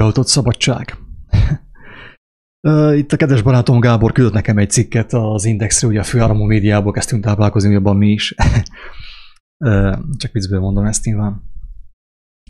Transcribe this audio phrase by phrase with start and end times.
[0.00, 0.96] Beoltott szabadság.
[3.00, 6.92] Itt a kedves barátom Gábor küldött nekem egy cikket az Indexre, ugye a főáramú médiából
[6.92, 8.34] kezdtünk táplálkozni, abban mi is.
[10.18, 11.42] Csak viccből mondom ezt nyilván.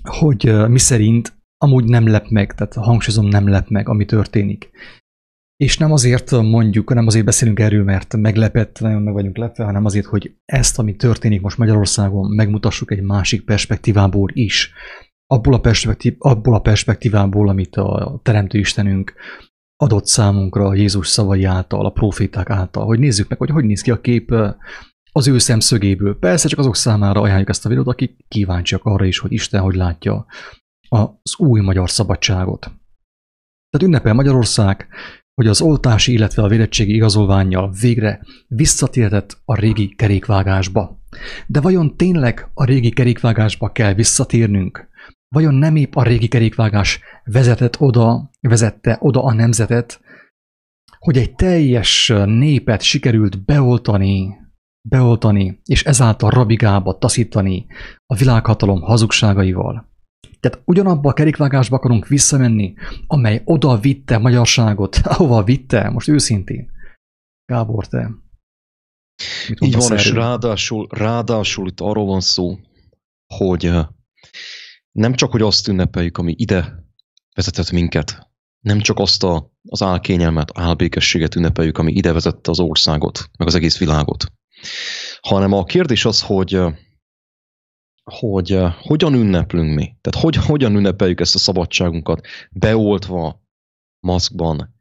[0.03, 4.71] Hogy mi szerint amúgy nem lep meg, tehát hangsúlyozom nem lep meg, ami történik.
[5.56, 9.85] És nem azért mondjuk, nem azért beszélünk erről, mert meglepett, nagyon meg vagyunk lepve, hanem
[9.85, 14.72] azért, hogy ezt, ami történik most Magyarországon, megmutassuk egy másik perspektívából is
[15.27, 19.15] abból a, perspektív, abból a perspektívából, amit a Teremtő Istenünk
[19.77, 23.91] adott számunkra Jézus szavai által, a proféták által, hogy nézzük meg, hogy hogy néz ki
[23.91, 24.34] a kép
[25.12, 26.19] az ő szemszögéből.
[26.19, 29.74] Persze csak azok számára ajánljuk ezt a videót, akik kíváncsiak arra is, hogy Isten hogy
[29.74, 30.27] látja
[30.88, 32.61] az új magyar szabadságot.
[32.61, 34.88] Tehát ünnepel Magyarország,
[35.34, 40.98] hogy az oltási, illetve a védettségi igazolványjal végre visszatérhetett a régi kerékvágásba.
[41.47, 44.88] De vajon tényleg a régi kerékvágásba kell visszatérnünk?
[45.28, 50.00] Vajon nem épp a régi kerékvágás vezetett oda, vezette oda a nemzetet,
[50.98, 54.36] hogy egy teljes népet sikerült beoltani,
[54.88, 57.66] beoltani, és ezáltal rabigába taszítani
[58.06, 59.94] a világhatalom hazugságaival.
[60.41, 62.74] Tehát ugyanabba a kerékvágásba akarunk visszamenni,
[63.06, 66.70] amely oda vitte magyarságot, ahova vitte, most őszintén.
[67.52, 68.11] Gábor, te
[69.61, 72.58] Így van, és ráadásul, ráadásul itt arról van szó,
[73.34, 73.72] hogy
[74.97, 76.84] nem csak, hogy azt ünnepeljük, ami ide
[77.34, 78.30] vezetett minket,
[78.61, 83.55] nem csak azt a, az álkényelmet, álbékességet ünnepeljük, ami ide vezette az országot, meg az
[83.55, 84.33] egész világot,
[85.20, 86.61] hanem a kérdés az, hogy
[88.05, 89.97] hogy hogyan ünneplünk mi?
[90.00, 93.42] Tehát hogy, hogyan ünnepeljük ezt a szabadságunkat beoltva,
[94.00, 94.74] maszkban,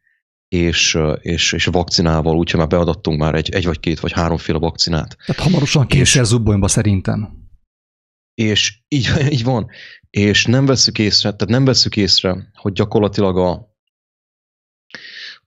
[0.47, 5.17] és, és, és vakcinával, úgyhogy már beadattunk már egy, egy vagy két vagy háromféle vakcinát.
[5.25, 7.44] Tehát hamarosan kétszer zubbonyba szerintem.
[8.35, 9.69] És így, így van
[10.15, 13.75] és nem veszük észre, tehát nem veszük észre, hogy gyakorlatilag a,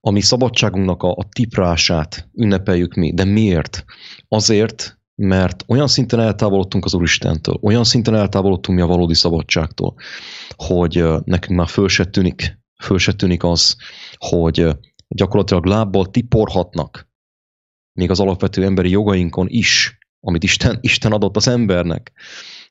[0.01, 3.15] a mi szabadságunknak a, a tiprását ünnepeljük mi.
[3.15, 3.85] De miért?
[4.29, 9.95] Azért, mert olyan szinten eltávolodtunk az Úristentől, olyan szinten eltávolodtunk mi a valódi szabadságtól,
[10.57, 13.77] hogy nekünk már föl se tűnik, föl se tűnik az,
[14.17, 14.67] hogy
[15.09, 17.09] gyakorlatilag lábbal tiporhatnak
[17.93, 22.13] még az alapvető emberi jogainkon is, amit Isten, Isten adott az embernek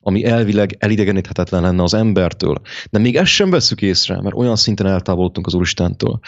[0.07, 2.62] ami elvileg elidegeníthetetlen lenne az embertől.
[2.90, 6.19] De még ezt sem veszük észre, mert olyan szinten eltávolodtunk az Úristentől.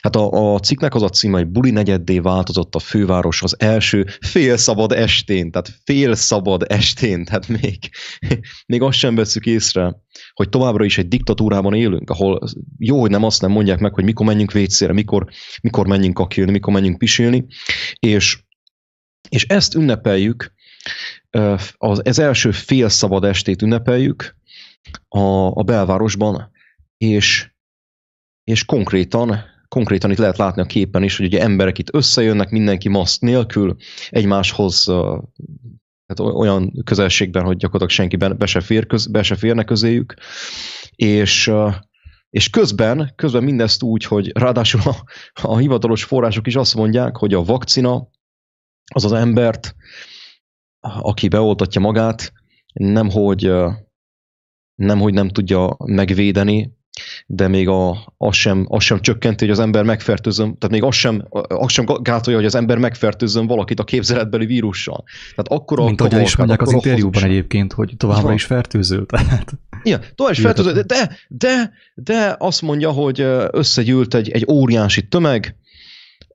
[0.00, 4.06] Hát a, a cikknek az a címe, hogy Buli negyeddé változott a főváros az első
[4.20, 7.78] fél szabad estén, tehát fél szabad estén, tehát még,
[8.66, 9.96] még azt sem veszük észre,
[10.32, 12.40] hogy továbbra is egy diktatúrában élünk, ahol
[12.78, 15.26] jó, hogy nem azt nem mondják meg, hogy mikor menjünk vécére, mikor,
[15.62, 17.46] mikor menjünk kakilni, mikor menjünk pisilni,
[17.98, 18.38] és,
[19.28, 20.54] és ezt ünnepeljük,
[21.76, 24.36] az, az első fél szabad estét ünnepeljük
[25.08, 26.50] a, a belvárosban,
[26.98, 27.50] és,
[28.44, 32.88] és konkrétan, konkrétan itt lehet látni a képen is, hogy ugye emberek itt összejönnek, mindenki
[32.88, 33.76] maszk nélkül,
[34.08, 34.84] egymáshoz
[36.06, 40.14] tehát olyan közelségben, hogy gyakorlatilag senki be se, fér köz, be se férne közéjük,
[40.90, 41.52] és,
[42.30, 44.94] és közben, közben mindezt úgy, hogy ráadásul a,
[45.42, 48.08] a hivatalos források is azt mondják, hogy a vakcina
[48.94, 49.74] az az embert
[51.00, 52.32] aki beoltatja magát,
[52.72, 53.52] nemhogy,
[54.74, 56.76] nemhogy nem tudja megvédeni,
[57.26, 60.94] de még a, az, sem, az sem csökkenti, hogy az ember megfertőzön, tehát még az
[60.94, 65.04] sem, az sem gátolja, hogy az ember megfertőzön valakit a képzeletbeli vírussal.
[65.34, 69.06] Tehát akkor Mint ahogy is mondják az interjúban egyébként, hogy továbbra is fertőző.
[69.06, 69.52] Tehát...
[69.82, 73.20] Igen, tovább is fertőző, de, de, de azt mondja, hogy
[73.50, 75.56] összegyűlt egy, egy óriási tömeg,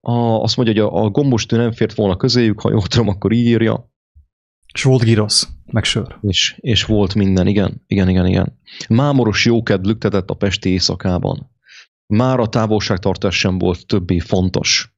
[0.01, 3.31] a, azt mondja, hogy a, a gombostű nem fért volna közéjük, ha jól tudom, akkor
[3.31, 3.90] így írja,
[4.73, 6.17] és volt girosz, meg sör.
[6.21, 8.59] És, és volt minden, igen, igen, igen, igen.
[8.89, 11.51] Mámoros jókedv lüktetett a pesti éjszakában.
[12.05, 14.93] Már a távolságtartás sem volt többé fontos.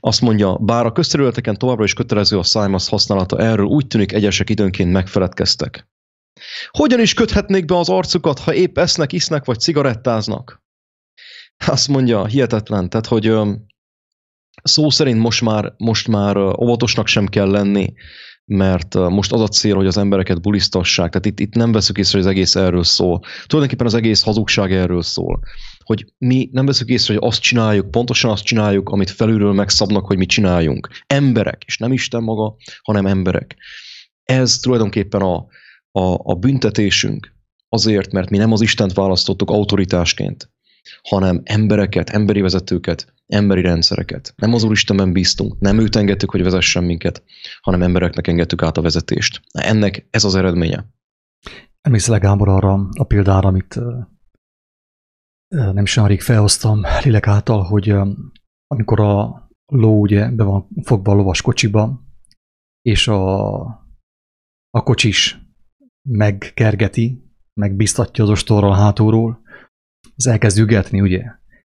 [0.00, 4.50] Azt mondja, bár a közterületeken továbbra is kötelező a szájmasz használata, erről úgy tűnik egyesek
[4.50, 5.88] időnként megfeledkeztek.
[6.70, 10.62] Hogyan is köthetnék be az arcukat, ha épp esznek, isznek vagy cigarettáznak?
[11.66, 13.26] Azt mondja, hihetetlen, tehát hogy
[14.62, 17.92] szó szerint most már, most már óvatosnak sem kell lenni,
[18.44, 21.10] mert most az a cél, hogy az embereket bulisztassák.
[21.10, 23.20] Tehát itt, itt nem veszük észre, hogy az egész erről szól.
[23.46, 25.40] Tulajdonképpen az egész hazugság erről szól.
[25.84, 30.16] Hogy mi nem veszük észre, hogy azt csináljuk, pontosan azt csináljuk, amit felülről megszabnak, hogy
[30.16, 30.88] mi csináljunk.
[31.06, 33.56] Emberek, és nem Isten maga, hanem emberek.
[34.22, 35.36] Ez tulajdonképpen a,
[35.90, 37.36] a, a büntetésünk
[37.68, 40.50] azért, mert mi nem az Istent választottuk autoritásként,
[41.02, 44.32] hanem embereket, emberi vezetőket, emberi rendszereket.
[44.36, 47.22] Nem az Úristenben bíztunk, nem őt engedtük, hogy vezessen minket,
[47.60, 49.40] hanem embereknek engedtük át a vezetést.
[49.52, 50.84] Ennek ez az eredménye.
[51.80, 53.80] Emlékszel Gábor arra a példára, amit
[55.48, 57.94] nem rég felhoztam lélek által, hogy
[58.66, 62.00] amikor a ló ugye be van fogva a lovas kocsiba,
[62.82, 63.56] és a,
[64.70, 65.38] a kocsis
[66.08, 69.40] megkergeti, megbiztatja az ostorral hátulról,
[70.16, 71.22] az elkezd ügetni, ugye?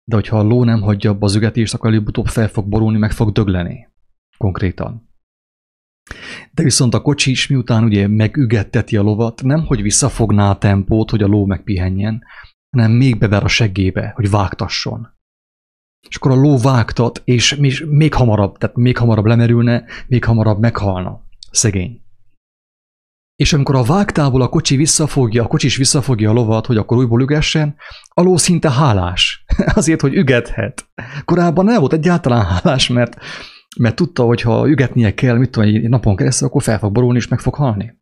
[0.03, 3.11] De hogyha a ló nem hagyja abba az ügetést, akkor előbb-utóbb fel fog borulni, meg
[3.11, 3.87] fog dögleni.
[4.37, 5.09] Konkrétan.
[6.51, 11.09] De viszont a kocsi is miután ugye megügetteti a lovat, nem hogy visszafogná a tempót,
[11.09, 12.23] hogy a ló megpihenjen,
[12.69, 15.15] hanem még bever a seggébe, hogy vágtasson.
[16.09, 17.55] És akkor a ló vágtat, és
[17.89, 21.21] még hamarabb, tehát még hamarabb lemerülne, még hamarabb meghalna.
[21.51, 22.01] Szegény.
[23.37, 27.21] És amikor a vágtából a kocsi visszafogja, a kocsis visszafogja a lovat, hogy akkor újból
[27.21, 27.75] ügessen,
[28.07, 29.45] a ló szinte hálás.
[29.73, 30.89] Azért, hogy ügethet.
[31.25, 33.15] Korábban nem volt egyáltalán hálás, mert,
[33.79, 37.17] mert tudta, hogy ha ügetnie kell, mit tudom, egy napon keresztül, akkor fel fog borulni
[37.17, 37.95] és meg fog halni.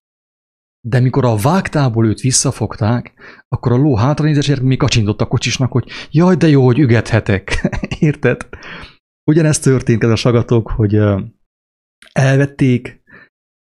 [0.82, 3.14] De mikor a vágtából őt visszafogták,
[3.48, 7.70] akkor a ló hátranézés, és még kacsintott a kocsisnak, hogy jaj, de jó, hogy ügethetek.
[8.00, 8.48] Érted?
[9.24, 11.00] Ugyanezt történt, ez a sagatok, hogy
[12.12, 13.04] elvették,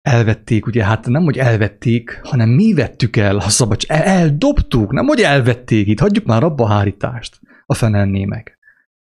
[0.04, 3.98] elvették, ugye hát nem, hogy elvették, hanem mi vettük el a szabadság.
[3.98, 8.58] El, eldobtuk, nem, hogy elvették itt, hagyjuk már abba a hárítást, a fenenné meg.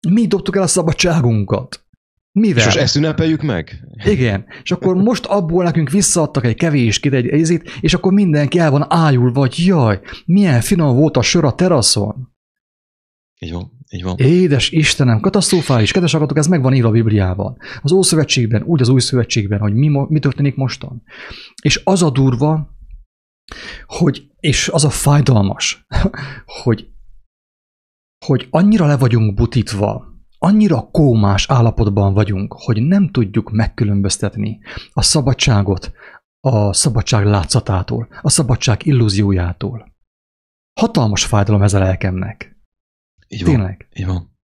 [0.10, 1.86] Mi dobtuk el a szabadságunkat.
[2.32, 2.58] Mivel?
[2.58, 3.88] És most ezt ünnepeljük meg?
[4.04, 4.46] Igen.
[4.64, 8.72] És akkor most abból nekünk visszaadtak egy kevés kit, egy ezit, és akkor mindenki el
[8.72, 12.34] van ájul, vagy jaj, milyen finom volt a sör a teraszon.
[13.40, 14.16] Így van, így van.
[14.18, 17.58] Édes Istenem, katasztrofális, kedves agatok, ez meg van írva a Bibliában.
[17.82, 21.04] Az Ószövetségben, úgy az Új Szövetségben, hogy mi, mi történik mostan.
[21.62, 22.76] És az a durva,
[23.86, 25.86] hogy, és az a fájdalmas,
[26.64, 26.90] hogy,
[28.26, 34.60] hogy annyira le vagyunk butítva, annyira kómás állapotban vagyunk, hogy nem tudjuk megkülönböztetni
[34.94, 35.92] a szabadságot
[36.48, 39.94] a szabadság látszatától, a szabadság illúziójától.
[40.80, 42.55] Hatalmas fájdalom ez a lelkemnek.
[43.36, 43.54] Így van.
[43.54, 43.88] Tényleg.
[43.94, 44.38] Így van.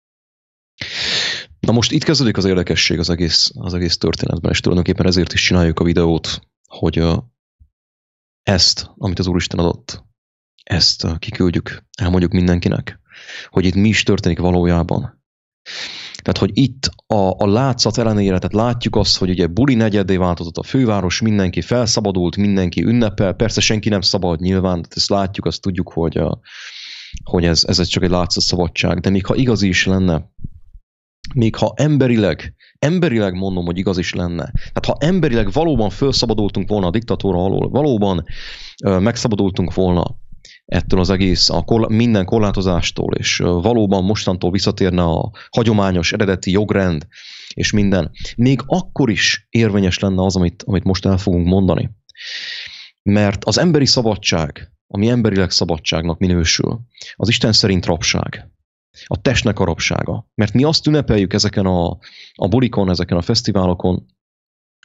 [1.61, 5.43] Na most itt kezdődik az érdekesség az egész, az egész történetben, és tulajdonképpen ezért is
[5.43, 7.05] csináljuk a videót, hogy
[8.43, 10.05] ezt, amit az Úristen adott,
[10.63, 13.01] ezt kiküldjük, elmondjuk mindenkinek,
[13.49, 15.23] hogy itt mi is történik valójában,
[16.23, 20.57] tehát, hogy itt a, a látszat ellenére, tehát látjuk azt, hogy ugye buli negyedé változott
[20.57, 25.61] a főváros, mindenki felszabadult, mindenki ünnepel, persze senki nem szabad nyilván, tehát ezt látjuk, azt
[25.61, 26.41] tudjuk, hogy, a,
[27.25, 30.31] hogy ez, ez csak egy látszat szabadság, de még ha igaz is lenne,
[31.35, 36.87] még ha emberileg, emberileg mondom, hogy igaz is lenne, tehát ha emberileg valóban felszabadultunk volna
[36.87, 38.25] a diktatúra alól, valóban
[38.85, 40.17] ö, megszabadultunk volna
[40.65, 47.07] ettől az egész, a korla, minden korlátozástól, és valóban mostantól visszatérne a hagyományos eredeti jogrend,
[47.55, 51.91] és minden, még akkor is érvényes lenne az, amit, amit most el fogunk mondani.
[53.03, 56.81] Mert az emberi szabadság, ami emberileg szabadságnak minősül,
[57.15, 58.51] az Isten szerint rabság.
[59.05, 60.31] A testnek a rabsága.
[60.35, 61.99] Mert mi azt ünnepeljük ezeken a,
[62.35, 64.07] a bulikon, ezeken a fesztiválokon,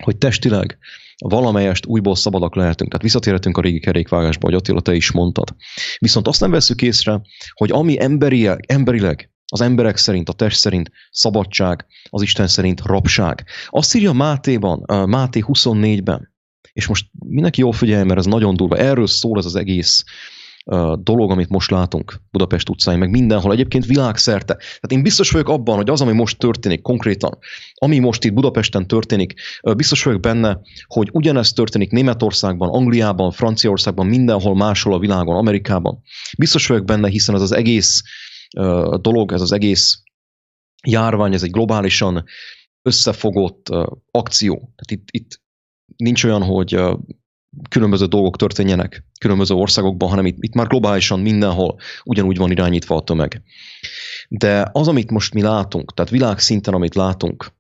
[0.04, 0.78] hogy testileg
[1.18, 2.90] valamelyest újból szabadak lehetünk.
[2.90, 5.56] Tehát visszatérhetünk a régi kerékvágásba, hogy Attila, te is mondtad.
[5.98, 7.22] Viszont azt nem veszük észre,
[7.54, 13.44] hogy ami emberileg, emberileg az emberek szerint, a test szerint szabadság, az Isten szerint rabság.
[13.70, 16.33] Azt írja Mátéban, Máté 24-ben,
[16.74, 18.78] és most mindenki jól figyelj, mert ez nagyon durva.
[18.78, 20.04] Erről szól ez az egész
[20.96, 24.54] dolog, amit most látunk Budapest utcáin, meg mindenhol, egyébként világszerte.
[24.56, 27.38] Tehát én biztos vagyok abban, hogy az, ami most történik konkrétan,
[27.74, 29.34] ami most itt Budapesten történik,
[29.76, 36.02] biztos vagyok benne, hogy ugyanezt történik Németországban, Angliában, Franciaországban, mindenhol máshol a világon, Amerikában.
[36.38, 38.02] Biztos vagyok benne, hiszen ez az egész
[39.02, 40.02] dolog, ez az egész
[40.88, 42.26] járvány, ez egy globálisan
[42.82, 43.70] összefogott
[44.12, 44.56] akció.
[44.56, 45.42] Tehát itt, itt
[45.96, 46.80] nincs olyan, hogy
[47.70, 53.04] különböző dolgok történjenek különböző országokban, hanem itt, itt már globálisan mindenhol ugyanúgy van irányítva a
[53.04, 53.42] tömeg.
[54.28, 57.54] De az, amit most mi látunk, tehát világszinten, amit látunk,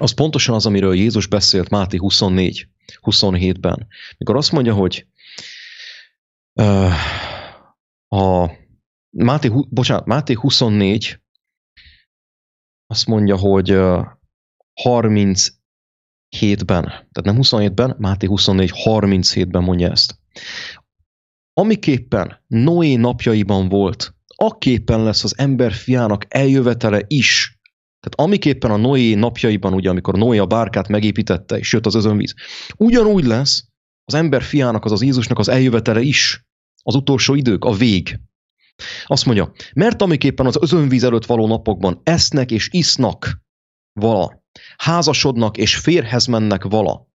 [0.00, 2.68] az pontosan az, amiről Jézus beszélt Máté 24,
[3.00, 3.86] 27-ben.
[4.18, 5.06] Mikor azt mondja, hogy
[6.52, 6.92] uh,
[8.08, 8.50] a
[9.10, 11.20] Máté, bocsánat, Máté 24
[12.86, 14.06] azt mondja, hogy uh,
[14.82, 15.48] 30
[16.36, 20.18] 7-ben, tehát nem 27-ben, Máté 24, 37-ben mondja ezt.
[21.52, 27.60] Amiképpen Noé napjaiban volt, aképpen lesz az ember fiának eljövetele is.
[28.00, 32.34] Tehát amiképpen a Noé napjaiban, ugye, amikor Noé a bárkát megépítette, és jött az özönvíz,
[32.76, 33.64] ugyanúgy lesz
[34.04, 36.44] az ember fiának, az az Jézusnak az eljövetele is.
[36.82, 38.20] Az utolsó idők, a vég.
[39.06, 43.42] Azt mondja, mert amiképpen az özönvíz előtt való napokban esznek és isznak
[43.92, 44.41] vala,
[44.76, 47.10] házasodnak és férhez mennek vala.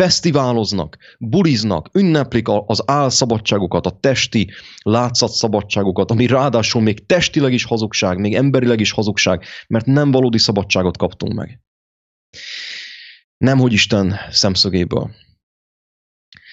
[0.00, 4.50] fesztiváloznak, buliznak, ünneplik az álszabadságokat, a testi
[4.82, 10.96] látszatszabadságokat, ami ráadásul még testileg is hazugság, még emberileg is hazugság, mert nem valódi szabadságot
[10.96, 11.60] kaptunk meg.
[13.36, 15.10] Nem, hogy Isten szemszögéből.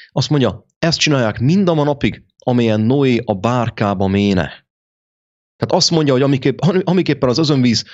[0.09, 4.67] Azt mondja, ezt csinálják mind a napig, amilyen Noé a bárkába méne.
[5.55, 7.85] Tehát azt mondja, hogy amiképp, amiképpen az özönvíz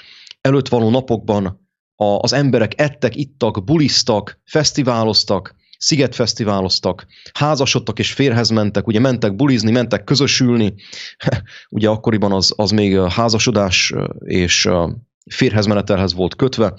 [0.41, 1.62] előtt való napokban
[2.03, 9.71] a, az emberek ettek, ittak, bulisztak, fesztiváloztak, szigetfesztiváloztak, házasodtak és férhez mentek, ugye mentek bulizni,
[9.71, 10.73] mentek közösülni,
[11.69, 14.69] ugye akkoriban az, az még házasodás és
[15.31, 16.73] férhezmenetelhez volt kötve.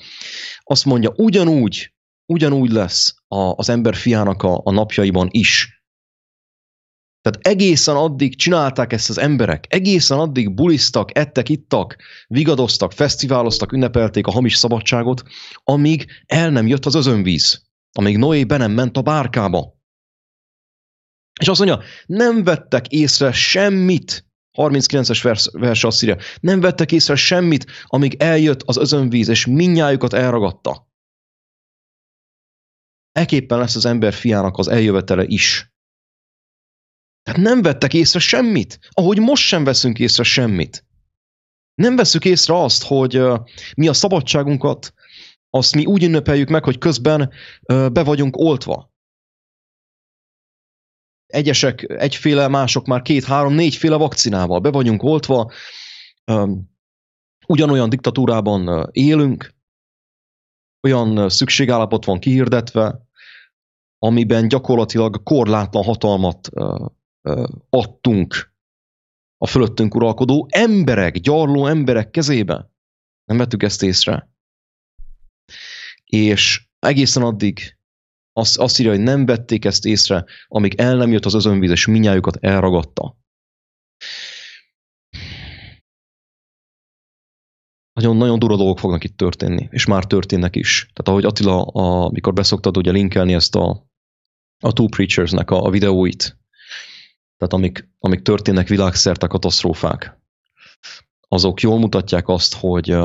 [0.62, 1.92] Azt mondja, ugyanúgy,
[2.26, 5.83] ugyanúgy lesz a, az ember fiának a, a napjaiban is.
[7.24, 14.26] Tehát egészen addig csinálták ezt az emberek, egészen addig bulisztak, ettek, ittak, vigadoztak, fesztiváloztak, ünnepelték
[14.26, 15.22] a hamis szabadságot,
[15.62, 17.62] amíg el nem jött az özönvíz,
[17.92, 19.78] amíg Noé be nem ment a bárkába.
[21.40, 24.26] És azt mondja, nem vettek észre semmit,
[24.58, 30.12] 39-es vers, vers azt írja, nem vettek észre semmit, amíg eljött az özönvíz, és minnyájukat
[30.12, 30.88] elragadta.
[33.12, 35.73] Eképpen lesz az ember fiának az eljövetele is.
[37.24, 40.84] Tehát nem vettek észre semmit, ahogy most sem veszünk észre semmit.
[41.74, 43.22] Nem veszük észre azt, hogy
[43.74, 44.94] mi a szabadságunkat,
[45.50, 47.32] azt mi úgy ünnepeljük meg, hogy közben
[47.66, 48.92] be vagyunk oltva.
[51.26, 55.52] Egyesek egyféle, mások már két, három, négyféle vakcinával be vagyunk oltva,
[57.46, 59.54] ugyanolyan diktatúrában élünk,
[60.82, 63.00] olyan szükségállapot van kihirdetve,
[63.98, 66.48] amiben gyakorlatilag korlátlan hatalmat
[67.68, 68.52] adtunk
[69.36, 72.70] a fölöttünk uralkodó emberek, gyarló emberek kezébe.
[73.24, 74.30] Nem vettük ezt észre.
[76.04, 77.78] És egészen addig
[78.32, 81.86] azt, azt írja, hogy nem vették ezt észre, amíg el nem jött az özönvíz, és
[81.86, 83.16] minnyájukat elragadta.
[87.92, 90.80] Nagyon-nagyon durva dolgok fognak itt történni, és már történnek is.
[90.80, 91.62] Tehát ahogy Attila,
[92.04, 93.86] amikor beszoktad ugye linkelni ezt a,
[94.64, 96.43] a Two Preachers-nek a, a videóit,
[97.46, 100.20] tehát amik, amik történnek világszerte katasztrófák,
[101.28, 102.96] azok jól mutatják azt, hogy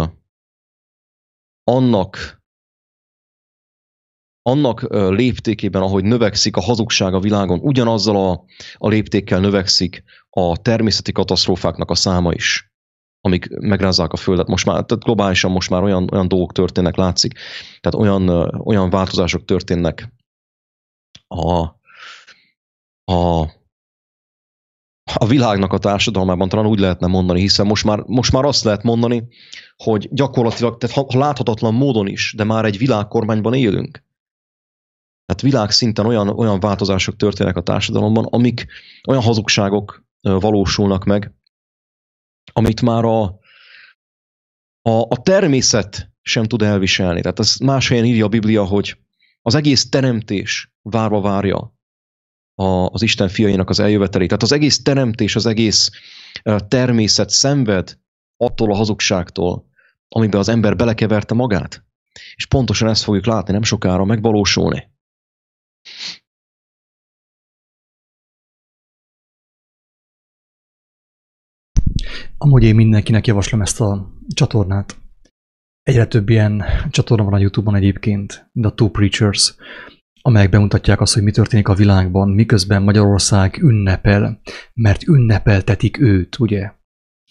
[1.64, 2.38] annak
[4.42, 11.12] annak léptékében, ahogy növekszik a hazugság a világon, ugyanazzal a, a léptékkel növekszik a természeti
[11.12, 12.72] katasztrófáknak a száma is,
[13.22, 14.48] amik megrázzák a Földet.
[14.48, 17.34] Most már, tehát globálisan most már olyan, olyan dolgok történnek, látszik.
[17.80, 18.30] Tehát olyan,
[18.66, 20.14] olyan változások történnek
[21.28, 21.60] a,
[23.14, 23.50] a
[25.14, 28.84] a világnak a társadalmában talán úgy lehetne mondani, hiszen most már, most már azt lehet
[28.84, 29.28] mondani,
[29.78, 34.04] hogy gyakorlatilag, tehát ha, ha láthatatlan módon is, de már egy világkormányban élünk.
[35.26, 38.68] Tehát világszinten olyan, olyan változások történnek a társadalomban, amik
[39.08, 41.34] olyan hazugságok valósulnak meg,
[42.54, 43.24] amit már a,
[44.82, 47.22] a, a természet sem tud elviselni.
[47.22, 48.98] Tehát ez más helyen írja a Biblia, hogy
[49.42, 51.79] az egész teremtés várva várja
[52.60, 54.28] a, az Isten fiainak az eljövetelét.
[54.28, 55.90] Tehát az egész teremtés, az egész
[56.68, 58.00] természet szenved
[58.38, 59.66] attól a hazugságtól,
[60.08, 61.86] amiben az ember belekeverte magát.
[62.36, 64.92] És pontosan ezt fogjuk látni nem sokára megvalósulni.
[72.38, 74.98] Amúgy én mindenkinek javaslom ezt a csatornát.
[75.84, 79.56] Egyre több ilyen csatorna van a Youtube-on egyébként, mint a Two Preachers
[80.22, 84.42] amelyek bemutatják azt, hogy mi történik a világban, miközben Magyarország ünnepel,
[84.74, 86.72] mert ünnepeltetik őt, ugye?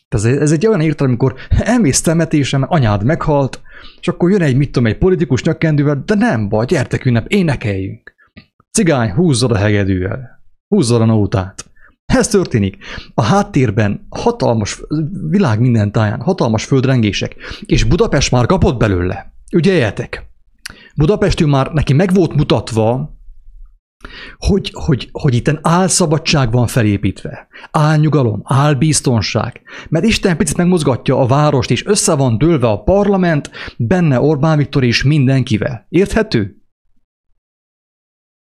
[0.08, 3.60] Ez, egy olyan értelem, amikor elmész temetésen, anyád meghalt,
[4.00, 8.14] és akkor jön egy, mit tudom, egy politikus nyakkendővel, de nem baj, gyertek ünnep, énekeljünk.
[8.70, 11.64] Cigány, húzzad a hegedűvel, húzzad a nótát.
[12.04, 12.76] Ez történik.
[13.14, 14.82] A háttérben hatalmas,
[15.28, 19.32] világ minden táján, hatalmas földrengések, és Budapest már kapott belőle.
[19.52, 20.26] Ügyeljetek!
[20.98, 23.16] Budapestül már neki meg volt mutatva,
[24.36, 29.62] hogy, hogy, hogy itt álszabadság van felépítve, álnyugalom, álbiztonság.
[29.88, 34.84] Mert Isten picit megmozgatja a várost, és össze van dőlve a parlament, benne Orbán Viktor
[34.84, 35.86] és mindenkivel.
[35.88, 36.62] Érthető?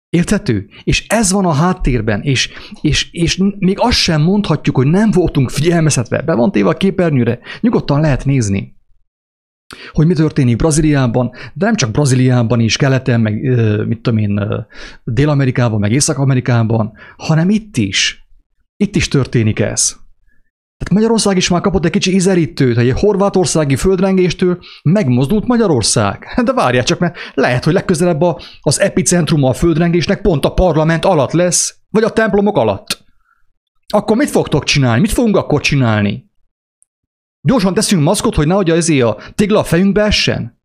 [0.08, 0.68] Érthető?
[0.84, 5.50] És ez van a háttérben, és, és, és még azt sem mondhatjuk, hogy nem voltunk
[5.50, 6.22] figyelmeztetve.
[6.22, 8.80] Be van téve a képernyőre, nyugodtan lehet nézni
[9.92, 13.40] hogy mi történik Brazíliában, de nem csak Brazíliában is, keleten, meg
[13.86, 14.66] mit tudom én,
[15.04, 18.26] Dél-Amerikában, meg Észak-Amerikában, hanem itt is.
[18.76, 20.00] Itt is történik ez.
[20.82, 26.26] Tehát Magyarország is már kapott egy kicsi izelítőt, egy horvátországi földrengéstől megmozdult Magyarország.
[26.44, 31.04] De várjál csak, mert lehet, hogy legközelebb a, az epicentruma a földrengésnek pont a parlament
[31.04, 33.04] alatt lesz, vagy a templomok alatt.
[33.88, 35.00] Akkor mit fogtok csinálni?
[35.00, 36.30] Mit fogunk akkor csinálni?
[37.48, 40.60] Gyorsan teszünk maszkot, hogy nehogy ezért a tégla a fejünkbe essen?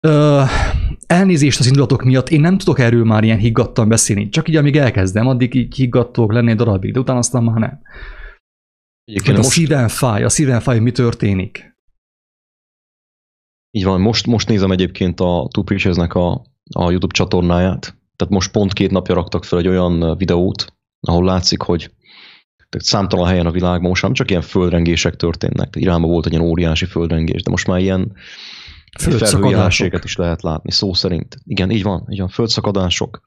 [0.00, 0.42] Ö,
[1.06, 4.28] elnézést az indulatok miatt, én nem tudok erről már ilyen higgadtan beszélni.
[4.28, 7.82] Csak így, amíg elkezdem, addig így higgadtok lenni egy darabig, de utána aztán már nem.
[9.04, 9.50] Egyébként a most...
[9.50, 11.72] szívem fáj, a szívem fáj, hogy mi történik.
[13.70, 17.80] Így van, most, most nézem egyébként a Two a, a YouTube csatornáját.
[18.16, 21.94] Tehát most pont két napja raktak fel egy olyan videót, ahol látszik, hogy
[22.74, 25.76] tehát számtalan helyen a világban most nem csak ilyen földrengések történnek.
[25.76, 28.12] Iránban volt egy ilyen óriási földrengés, de most már ilyen
[28.98, 31.36] felhőjelenséget is lehet látni, szó szerint.
[31.44, 33.22] Igen, így van, így van, földszakadások.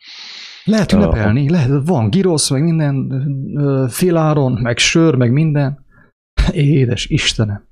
[0.63, 5.85] Lehet ünnepelni, uh, lehet, van girosz, meg minden, féláron, meg sör, meg minden.
[6.51, 7.67] Édes Istenem.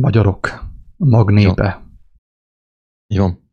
[0.00, 0.64] Magyarok,
[0.96, 1.86] magnépe.
[3.06, 3.50] Így van.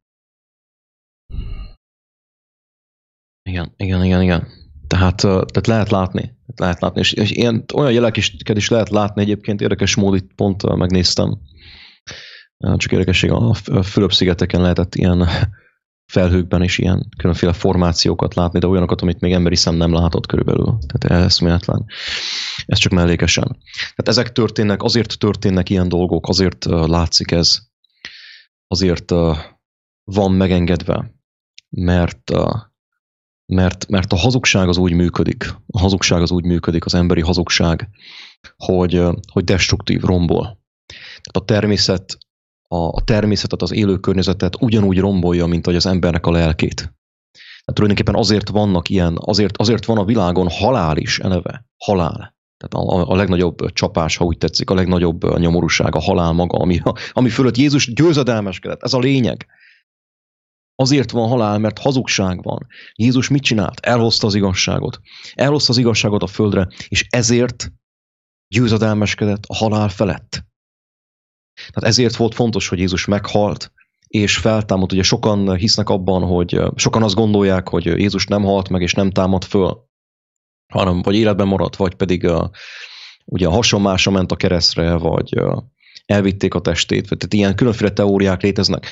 [3.49, 4.47] Igen, igen, igen, igen.
[4.87, 9.61] Tehát, tehát lehet látni, lehet látni, és, és ilyen, olyan jeleket is lehet látni egyébként,
[9.61, 11.37] érdekes mód itt pont megnéztem,
[12.75, 15.27] csak érdekesség, a Fülöp-szigeteken lehetett ilyen
[16.11, 20.77] felhőkben is ilyen különféle formációkat látni, de olyanokat, amit még emberi szem nem látott körülbelül.
[20.87, 21.85] Tehát eszméletlen.
[22.65, 23.57] Ez csak mellékesen.
[23.73, 27.57] Tehát ezek történnek, azért történnek ilyen dolgok, azért látszik ez,
[28.67, 29.11] azért
[30.03, 31.13] van megengedve,
[31.69, 32.31] mert
[33.45, 37.89] mert, mert a hazugság az úgy működik, a hazugság az úgy működik, az emberi hazugság,
[38.57, 40.43] hogy, hogy destruktív, rombol.
[41.21, 42.17] Tehát a természet
[42.67, 46.75] a, a természetet, az élő környezetet ugyanúgy rombolja, mint hogy az embernek a lelkét.
[46.75, 51.65] Tehát tulajdonképpen azért vannak ilyen, azért, azért van a világon halál is eleve.
[51.77, 52.35] Halál.
[52.57, 56.81] Tehát a, a legnagyobb csapás, ha úgy tetszik, a legnagyobb nyomorúság, a halál maga, ami,
[57.11, 58.83] ami fölött Jézus győzedelmeskedett.
[58.83, 59.45] Ez a lényeg.
[60.75, 62.67] Azért van halál, mert hazugság van.
[62.96, 63.79] Jézus mit csinált?
[63.79, 65.00] Elhozta az igazságot.
[65.34, 67.72] Elhozta az igazságot a földre, és ezért
[68.48, 70.45] győzedelmeskedett a halál felett.
[71.54, 73.71] Tehát ezért volt fontos, hogy Jézus meghalt,
[74.08, 74.91] és feltámadt.
[74.91, 79.12] Ugye sokan hisznek abban, hogy sokan azt gondolják, hogy Jézus nem halt meg, és nem
[79.12, 79.88] támad föl,
[80.73, 82.32] hanem vagy életben maradt, vagy pedig
[83.26, 85.38] ugye a hasonmása ment a keresztre, vagy
[86.06, 87.04] elvitték a testét.
[87.04, 88.88] Tehát ilyen különféle teóriák léteznek.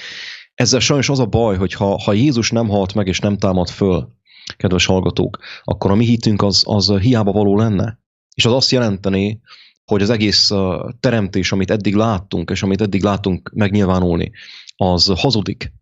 [0.54, 3.70] Ezzel sajnos az a baj, hogy ha, ha Jézus nem halt meg, és nem támad
[3.70, 4.14] föl,
[4.58, 8.00] kedves hallgatók, akkor a mi hitünk az, az hiába való lenne.
[8.36, 9.42] És az azt jelenteni,
[9.86, 10.52] hogy az egész
[11.00, 14.32] teremtés, amit eddig láttunk, és amit eddig látunk megnyilvánulni,
[14.76, 15.74] az hazudik.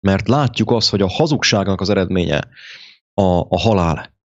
[0.00, 2.48] Mert látjuk azt, hogy a hazugságnak az eredménye
[3.14, 4.18] a, a halál.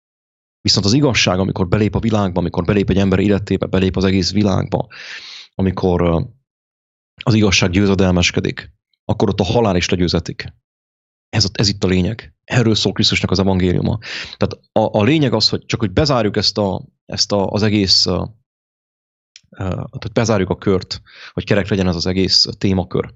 [0.61, 4.31] Viszont az igazság, amikor belép a világba, amikor belép egy ember életébe, belép az egész
[4.31, 4.87] világba,
[5.55, 6.27] amikor
[7.23, 8.71] az igazság győzedelmeskedik,
[9.05, 10.53] akkor ott a halál is legyőzetik.
[11.29, 12.33] Ez, ez itt a lényeg.
[12.43, 13.97] Erről szól Krisztusnak az evangéliuma.
[14.37, 18.05] Tehát a, a lényeg az, hogy csak hogy bezárjuk ezt, a, ezt a, az egész
[19.89, 23.13] hogy bezárjuk a kört, hogy kerek legyen ez az egész témakör.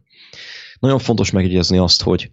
[0.80, 2.32] Nagyon fontos megjegyezni azt, hogy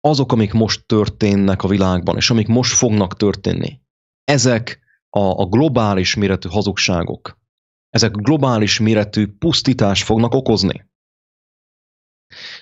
[0.00, 3.80] azok, amik most történnek a világban, és amik most fognak történni,
[4.24, 7.38] ezek a, a globális méretű hazugságok,
[7.88, 10.89] ezek globális méretű pusztítást fognak okozni.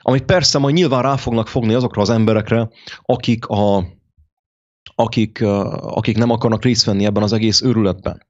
[0.01, 2.69] Amit persze majd nyilván rá fognak fogni azokra az emberekre,
[3.03, 3.87] akik, a,
[4.95, 5.43] akik,
[5.81, 8.27] akik nem akarnak részt venni ebben az egész őrületben.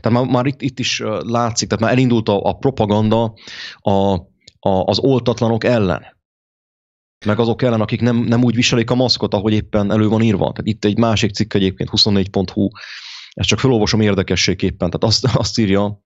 [0.00, 3.34] Tehát már, már itt, itt is látszik, tehát már elindult a, a propaganda
[3.76, 3.90] a,
[4.58, 6.02] a, az oltatlanok ellen.
[7.26, 10.52] Meg azok ellen, akik nem, nem úgy viselik a maszkot, ahogy éppen elő van írva.
[10.52, 12.68] Tehát itt egy másik cikk egyébként, 24.hu,
[13.30, 14.90] ezt csak felolvasom érdekességképpen.
[14.90, 16.00] Tehát azt, azt írja,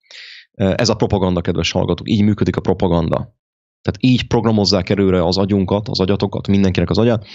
[0.54, 3.36] ez a propaganda, kedves hallgatók, így működik a propaganda.
[3.82, 7.26] Tehát így programozzák előre az agyunkat, az agyatokat, mindenkinek az agyát,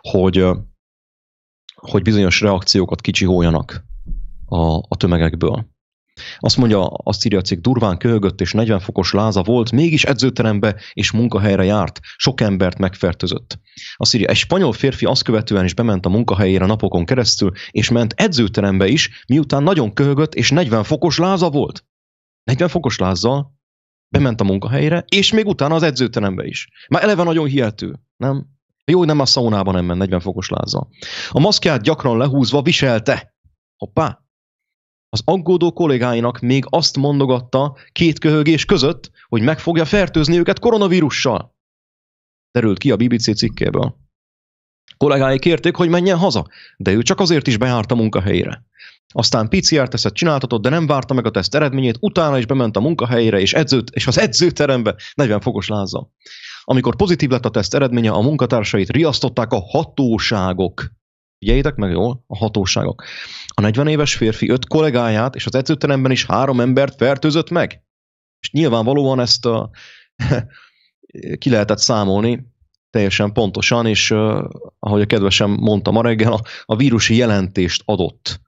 [0.00, 0.46] hogy,
[1.74, 3.84] hogy bizonyos reakciókat kicsihóljanak
[4.44, 5.70] a, a tömegekből.
[6.38, 10.76] Azt mondja, azt írja a cikk, durván köhögött és 40 fokos láza volt, mégis edzőterembe
[10.92, 13.58] és munkahelyre járt, sok embert megfertőzött.
[13.96, 18.12] Azt írja, egy spanyol férfi azt követően is bement a munkahelyére napokon keresztül, és ment
[18.16, 21.84] edzőterembe is, miután nagyon köhögött és 40 fokos láza volt.
[22.44, 23.60] 40 fokos lázzal
[24.12, 26.68] bement a munkahelyére, és még utána az edzőterembe is.
[26.88, 28.46] Már eleve nagyon hihető, nem?
[28.84, 30.88] Jó, hogy nem a szaunában nem ment 40 fokos lázzal.
[31.30, 33.34] A maszkját gyakran lehúzva viselte.
[33.76, 34.22] Hoppá,
[35.08, 41.54] az aggódó kollégáinak még azt mondogatta két köhögés között, hogy meg fogja fertőzni őket koronavírussal.
[42.50, 43.96] Derült ki a BBC cikkéből.
[44.96, 46.46] Kollégái kérték, hogy menjen haza,
[46.76, 48.64] de ő csak azért is bejárt a munkahelyére.
[49.12, 52.80] Aztán PCR tesztet csináltatott, de nem várta meg a teszt eredményét, utána is bement a
[52.80, 56.12] munkahelyére, és, edzőt, és az edzőterembe 40 fokos lázzal.
[56.64, 60.92] Amikor pozitív lett a teszt eredménye, a munkatársait riasztották a hatóságok.
[61.38, 63.04] Figyeljétek meg jól, a hatóságok.
[63.46, 67.82] A 40 éves férfi öt kollégáját és az edzőteremben is három embert fertőzött meg.
[68.40, 69.70] És nyilvánvalóan ezt a,
[71.38, 72.50] ki lehetett számolni
[72.90, 74.10] teljesen pontosan, és
[74.78, 78.40] ahogy a kedvesem mondta ma reggel, a, a vírusi jelentést adott.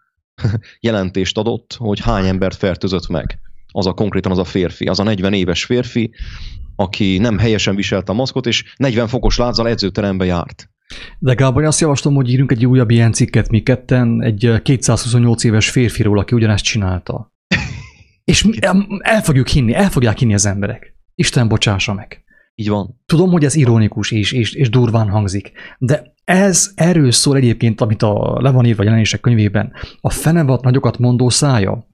[0.81, 3.39] jelentést adott, hogy hány embert fertőzött meg.
[3.73, 6.11] Az a konkrétan az a férfi, az a 40 éves férfi,
[6.77, 10.69] aki nem helyesen viselte a maszkot, és 40 fokos lázzal edzőterembe járt.
[11.19, 15.71] De Gábor, azt javaslom, hogy írjunk egy újabb ilyen cikket mi ketten, egy 228 éves
[15.71, 17.33] férfiról, aki ugyanezt csinálta.
[18.25, 18.47] És
[18.99, 20.95] el fogjuk hinni, el fogják hinni az emberek.
[21.15, 22.25] Isten bocsássa meg.
[22.55, 23.01] Így van.
[23.07, 28.03] Tudom, hogy ez ironikus és, és, és durván hangzik, de ez erről szól egyébként, amit
[28.03, 29.73] a le van írva a jelenések könyvében.
[30.01, 31.87] A fenevat nagyokat mondó szája.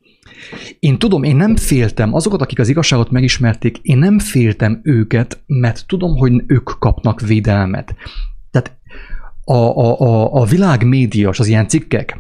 [0.79, 5.87] Én tudom, én nem féltem, azokat, akik az igazságot megismerték, én nem féltem őket, mert
[5.87, 7.95] tudom, hogy ők kapnak védelmet.
[8.51, 8.79] Tehát
[9.45, 12.19] a, a, a, a világ média, az ilyen cikkek,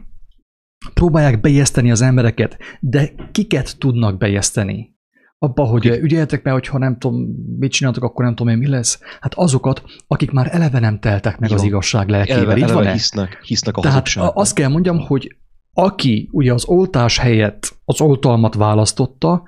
[0.94, 4.99] próbálják bejeszteni az embereket, de kiket tudnak bejeszteni?
[5.42, 7.26] Abba, hogy ügyeljetek be, hogyha nem tudom,
[7.59, 9.00] mit csináltok, akkor nem tudom én, mi lesz.
[9.20, 12.40] Hát azokat, akik már eleve nem teltek meg az igazság lelkével.
[12.40, 15.37] Eleve, Így van hisznek, hisznek a Tehát azt kell mondjam, hogy
[15.72, 19.42] aki ugye az oltás helyett az oltalmat választotta,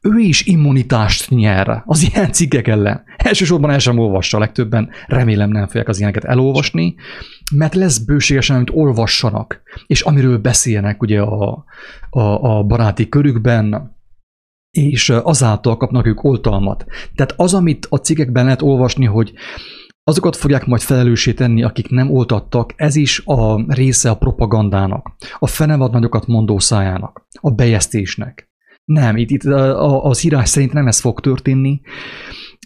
[0.00, 3.02] ő is immunitást nyer az ilyen cikkek ellen.
[3.16, 6.94] Elsősorban el sem olvassa, legtöbben remélem nem fogják az ilyeneket elolvasni,
[7.54, 11.64] mert lesz bőségesen, amit olvassanak, és amiről beszélnek ugye a,
[12.10, 13.96] a, a baráti körükben,
[14.70, 16.84] és azáltal kapnak ők oltalmat.
[17.14, 19.32] Tehát az, amit a cikkekben lehet olvasni, hogy
[20.04, 25.46] azokat fogják majd felelőssé tenni, akik nem oltattak, ez is a része a propagandának, a
[25.46, 28.50] fenevad nagyokat mondó szájának, a bejesztésnek.
[28.84, 29.44] Nem, itt, itt
[30.02, 31.80] az írás szerint nem ez fog történni,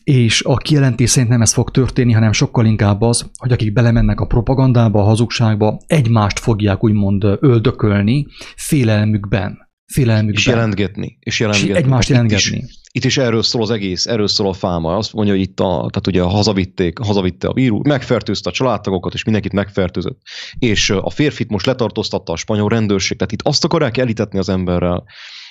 [0.04, 4.20] és a kijelentés szerint nem ez fog történni, hanem sokkal inkább az, hogy akik belemennek
[4.20, 10.34] a propagandába, a hazugságba, egymást fogják úgymond öldökölni félelmükben félelmükben.
[10.34, 11.16] És jelentgetni.
[11.20, 11.72] És, jelentgetni.
[11.72, 12.56] és egymást jelentgetni.
[12.56, 14.96] Itt is, itt is erről szól az egész, erről szól a fáma.
[14.96, 19.24] Azt mondja, hogy itt a, tehát ugye hazavitték, hazavitte a vírus, megfertőzte a családtagokat, és
[19.24, 20.20] mindenkit megfertőzött.
[20.58, 23.16] És a férfit most letartóztatta a spanyol rendőrség.
[23.18, 25.04] Tehát itt azt akarják elítetni az emberrel,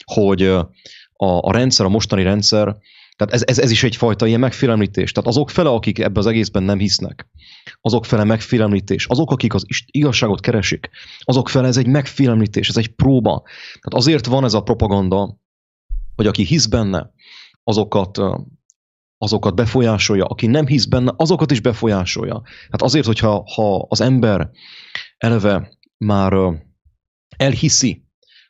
[0.04, 0.70] hogy a,
[1.40, 2.78] a rendszer, a mostani rendszer
[3.22, 5.12] tehát ez, ez, ez is egyfajta ilyen megfélemlítés.
[5.12, 7.28] Tehát azok fele, akik ebbe az egészben nem hisznek,
[7.82, 9.06] azok fele megfélemlítés.
[9.06, 13.42] Azok, akik az igazságot keresik, azok fele ez egy megfélemlítés, ez egy próba.
[13.64, 15.40] Tehát azért van ez a propaganda,
[16.16, 17.12] hogy aki hisz benne,
[17.64, 18.20] azokat,
[19.18, 22.42] azokat befolyásolja, aki nem hisz benne, azokat is befolyásolja.
[22.70, 24.50] Hát azért, hogyha ha az ember
[25.18, 26.34] eleve már
[27.38, 28.06] elhiszi,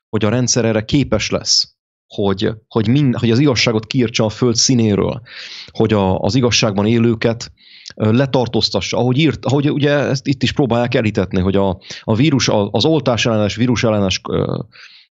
[0.09, 1.75] hogy a rendszer erre képes lesz,
[2.15, 5.21] hogy, hogy, mind, hogy az igazságot kiírtsa a föld színéről,
[5.71, 7.51] hogy a, az igazságban élőket
[7.95, 12.85] letartóztassa, ahogy írt, ahogy ugye ezt itt is próbálják elhitetni, hogy a, a vírus, az
[12.85, 14.21] oltás ellenes, vírus ellenes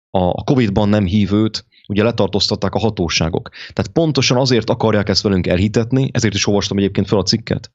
[0.09, 3.49] a Covid-ban nem hívőt, ugye letartóztatták a hatóságok.
[3.73, 7.71] Tehát pontosan azért akarják ezt velünk elhitetni, ezért is olvastam egyébként fel a cikket,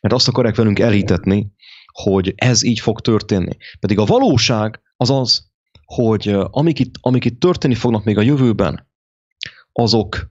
[0.00, 1.46] mert azt akarják velünk elhitetni,
[1.92, 3.56] hogy ez így fog történni.
[3.80, 5.49] Pedig a valóság az az,
[5.94, 8.88] hogy amik itt, amik itt történni fognak még a jövőben,
[9.72, 10.30] azok,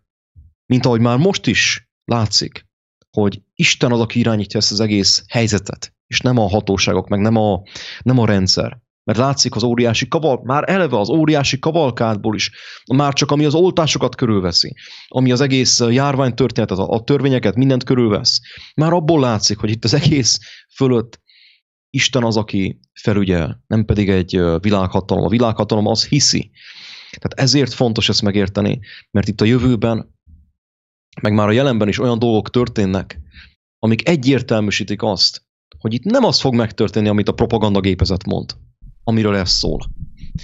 [0.66, 2.68] mint ahogy már most is látszik,
[3.12, 7.36] hogy Isten az, aki irányítja ezt az egész helyzetet, és nem a hatóságok, meg nem
[7.36, 7.62] a,
[8.02, 8.80] nem a rendszer.
[9.04, 12.52] Mert látszik az óriási kaval, már eleve az óriási kavalkádból is,
[12.96, 14.76] már csak ami az oltásokat körülveszi,
[15.08, 18.40] ami az egész járvány történetet, a, a törvényeket, mindent körülvesz.
[18.76, 20.40] Már abból látszik, hogy itt az egész
[20.76, 21.20] fölött
[21.90, 25.24] Isten az, aki felügyel, nem pedig egy világhatalom.
[25.24, 26.52] A világhatalom az hiszi.
[27.10, 28.80] Tehát ezért fontos ezt megérteni,
[29.12, 30.16] mert itt a jövőben,
[31.22, 33.20] meg már a jelenben is olyan dolgok történnek,
[33.80, 35.48] amik egyértelműsítik azt,
[35.80, 38.56] hogy itt nem az fog megtörténni, amit a propagandagépezet mond,
[39.04, 39.80] amiről ez szól,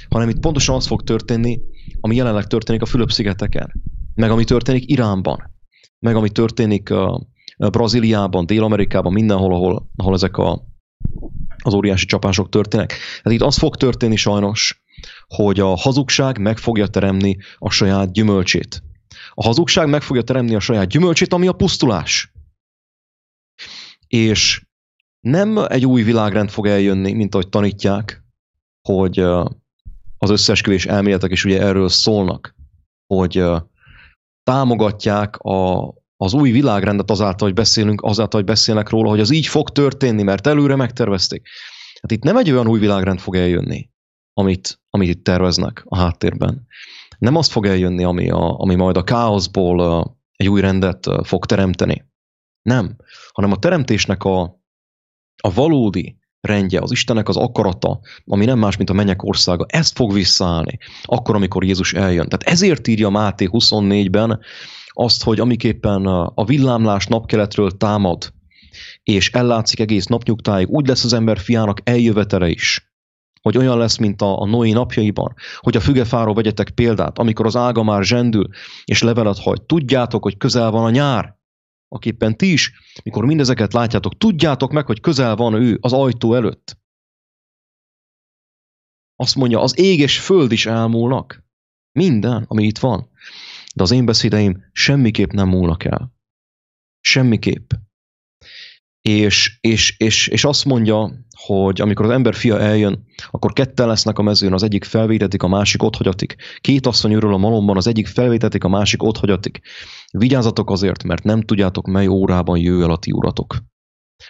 [0.10, 1.60] hanem itt pontosan az fog történni,
[2.00, 3.72] ami jelenleg történik a Fülöp-szigeteken,
[4.16, 5.54] meg ami történik Iránban,
[6.00, 6.94] meg ami történik
[7.58, 10.75] Brazíliában, Dél-Amerikában, mindenhol, ahol, ahol ezek a
[11.66, 12.88] az óriási csapások történnek.
[12.88, 14.84] Tehát itt az fog történni sajnos,
[15.28, 18.84] hogy a hazugság meg fogja teremni a saját gyümölcsét.
[19.34, 22.32] A hazugság meg fogja teremni a saját gyümölcsét, ami a pusztulás.
[24.08, 24.66] És
[25.20, 28.24] nem egy új világrend fog eljönni, mint ahogy tanítják,
[28.88, 29.20] hogy
[30.18, 32.56] az összeesküvés elméletek is ugye erről szólnak,
[33.14, 33.44] hogy
[34.44, 39.48] támogatják a, az új világrendet azáltal, hogy beszélünk, azáltal, hogy beszélnek róla, hogy az így
[39.48, 41.48] fog történni, mert előre megtervezték.
[42.02, 43.90] Hát itt nem egy olyan új világrend fog eljönni,
[44.34, 46.68] amit, amit itt terveznek a háttérben.
[47.18, 52.06] Nem azt fog eljönni, ami, a, ami majd a káoszból egy új rendet fog teremteni.
[52.62, 52.96] Nem,
[53.32, 54.42] hanem a teremtésnek a,
[55.44, 59.96] a valódi rendje, az Istennek az akarata, ami nem más, mint a mennyek országa, ezt
[59.96, 62.30] fog visszaállni, akkor, amikor Jézus eljön.
[62.30, 64.40] Tehát ezért írja Máté 24-ben
[64.96, 66.06] azt, hogy amiképpen
[66.36, 68.34] a villámlás napkeletről támad,
[69.04, 72.94] és ellátszik egész napnyugtáig, úgy lesz az ember fiának eljövetele is,
[73.42, 77.56] hogy olyan lesz, mint a, a Noé napjaiban, hogy a fügefáról vegyetek példát, amikor az
[77.56, 78.48] ága már zsendül,
[78.86, 79.62] és levelet hagy.
[79.62, 81.38] Tudjátok, hogy közel van a nyár,
[81.88, 82.72] aképpen ti is,
[83.04, 86.78] mikor mindezeket látjátok, tudjátok meg, hogy közel van ő az ajtó előtt.
[89.16, 91.44] Azt mondja, az ég és föld is elmúlnak.
[91.92, 93.10] Minden, ami itt van.
[93.76, 96.14] De az én beszédeim semmiképp nem múlnak el.
[97.00, 97.72] Semmiképp.
[99.02, 101.12] És, és, és, és azt mondja,
[101.46, 105.48] hogy amikor az ember fia eljön, akkor ketten lesznek a mezőn, az egyik felvétetik, a
[105.48, 106.36] másik otthagyatik.
[106.60, 109.60] Két asszony örül a malomban, az egyik felvétetik, a másik otthagyatik.
[110.12, 113.56] Vigyázzatok azért, mert nem tudjátok, mely órában jöjj el a ti uratok.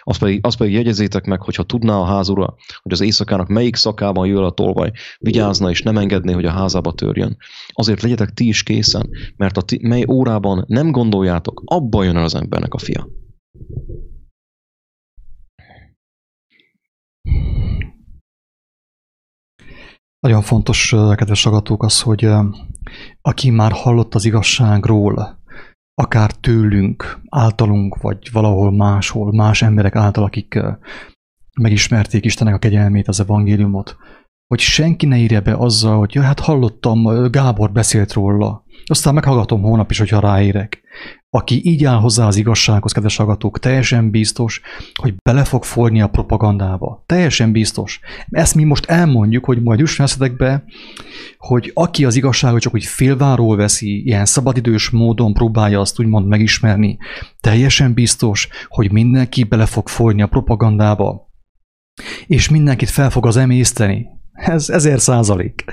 [0.00, 4.30] Azt pedig, azt pedig jegyezétek meg, hogyha tudná a házura, hogy az éjszakának melyik szakában
[4.30, 7.36] el a tolvaj, vigyázna és nem engedné, hogy a házába törjön.
[7.68, 12.24] Azért legyetek ti is készen, mert a ti, mely órában nem gondoljátok, abba jön el
[12.24, 13.08] az embernek a fia.
[20.20, 22.28] Nagyon fontos, kedves agatók, az, hogy
[23.20, 25.44] aki már hallott az igazságról,
[25.98, 30.60] akár tőlünk, általunk, vagy valahol máshol, más emberek által, akik
[31.60, 33.96] megismerték Istennek a kegyelmét, az evangéliumot,
[34.46, 39.62] hogy senki ne írja be azzal, hogy ja, hát hallottam, Gábor beszélt róla, aztán meghallgatom
[39.62, 40.82] hónap is, hogyha ráérek.
[41.36, 44.60] Aki így áll hozzá az igazsághoz, kedves hallgatók, teljesen biztos,
[45.00, 47.02] hogy bele fog forni a propagandába.
[47.06, 48.00] Teljesen biztos.
[48.30, 50.64] Ezt mi most elmondjuk, hogy majd jusson be,
[51.38, 56.98] hogy aki az igazságot csak úgy félváról veszi, ilyen szabadidős módon próbálja azt úgymond megismerni,
[57.40, 61.30] teljesen biztos, hogy mindenki bele fog forni a propagandába.
[62.26, 64.06] És mindenkit fel fog az emészteni.
[64.32, 65.64] Ez ezer százalék.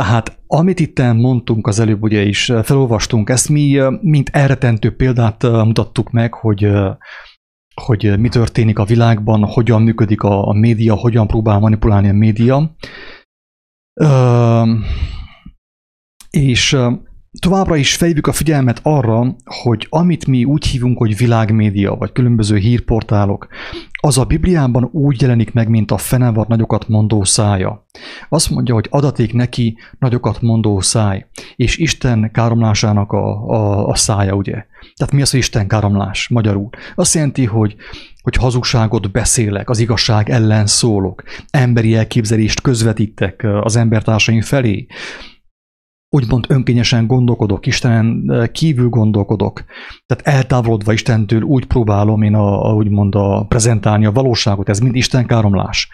[0.00, 6.10] Tehát amit itt mondtunk az előbb ugye is, felolvastunk, ezt mi mint elretentő példát mutattuk
[6.10, 6.72] meg, hogy
[7.74, 12.76] hogy mi történik a világban, hogyan működik a, a média, hogyan próbál manipulálni a média.
[16.30, 16.76] és
[17.38, 22.56] Továbbra is fejlődik a figyelmet arra, hogy amit mi úgy hívunk, hogy világmédia, vagy különböző
[22.56, 23.48] hírportálok,
[24.00, 27.86] az a Bibliában úgy jelenik meg, mint a fenevad nagyokat mondó szája.
[28.28, 34.34] Azt mondja, hogy adaték neki nagyokat mondó száj, és Isten káromlásának a, a, a szája,
[34.34, 34.64] ugye?
[34.96, 36.68] Tehát mi az, hogy Isten káromlás magyarul?
[36.94, 37.76] Azt jelenti, hogy
[38.22, 44.86] hogy hazugságot beszélek, az igazság ellen szólok, emberi elképzelést közvetítek az embertársaim felé,
[46.14, 49.64] úgymond önkényesen gondolkodok, Istenen eh, kívül gondolkodok.
[50.06, 54.94] Tehát eltávolodva Istentől úgy próbálom én a, a, úgymond a prezentálni a valóságot, ez mind
[54.94, 55.88] Isten káromlás.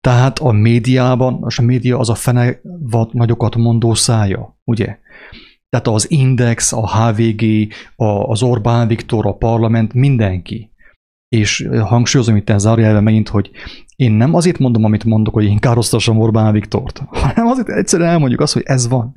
[0.00, 2.60] Tehát a médiában, és a média az a fene
[2.90, 4.98] vad nagyokat mondó szája, ugye?
[5.68, 10.69] Tehát az Index, a HVG, a, az Orbán Viktor, a parlament, mindenki.
[11.30, 13.50] És hangsúlyozom itt zárjelve megint, hogy
[13.96, 18.40] én nem azért mondom, amit mondok, hogy én károsztassam Orbán Viktort, hanem azért egyszerűen elmondjuk
[18.40, 19.14] azt, hogy ez van.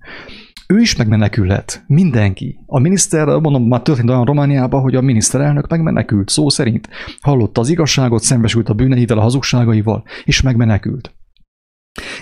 [0.67, 1.83] Ő is megmenekülhet.
[1.87, 2.59] Mindenki.
[2.65, 6.89] A miniszter, mondom, már történt olyan Romániában, hogy a miniszterelnök megmenekült, szó szerint.
[7.21, 11.13] Hallotta az igazságot, szembesült a bűneivel, a hazugságaival, és megmenekült.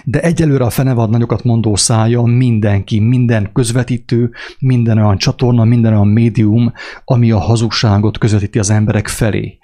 [0.04, 6.08] De egyelőre a fenevad nagyokat mondó szája mindenki, minden közvetítő, minden olyan csatorna, minden olyan
[6.08, 6.74] médium,
[7.06, 9.58] ami a hazugságot közvetíti az emberek felé.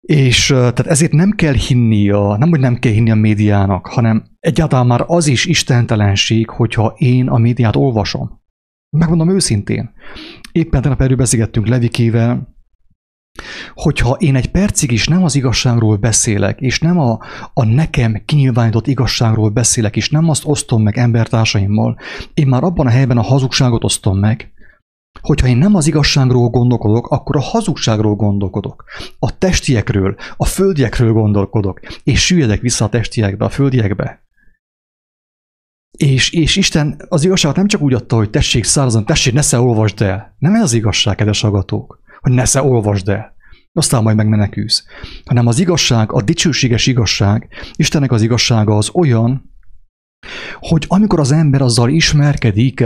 [0.00, 4.24] És tehát ezért nem kell hinni, a, nem hogy nem kell hinni a médiának, hanem
[4.40, 8.42] egyáltalán már az is istentelenség, hogyha én a médiát olvasom.
[8.90, 9.90] Megmondom őszintén.
[10.52, 12.54] Éppen tegnap erről beszélgettünk Levikével,
[13.74, 17.18] hogyha én egy percig is nem az igazságról beszélek, és nem a,
[17.54, 21.98] a nekem kinyilvánított igazságról beszélek, és nem azt osztom meg embertársaimmal,
[22.34, 24.48] én már abban a helyben a hazugságot osztom meg,
[25.20, 28.84] Hogyha én nem az igazságról gondolkodok, akkor a hazugságról gondolkodok.
[29.18, 34.22] A testiekről, a földiekről gondolkodok, és süllyedek vissza a testiekbe, a földiekbe.
[35.98, 40.02] És, és Isten az igazságot nem csak úgy adta, hogy tessék szárazon, tessék, se olvasd
[40.02, 40.34] el.
[40.38, 43.34] Nem ez az igazság, kedves agatók, hogy ne se olvasd el.
[43.72, 44.84] Aztán majd megmenekülsz.
[45.24, 49.52] Hanem az igazság, a dicsőséges igazság, Istennek az igazsága az olyan,
[50.60, 52.84] hogy amikor az ember azzal ismerkedik,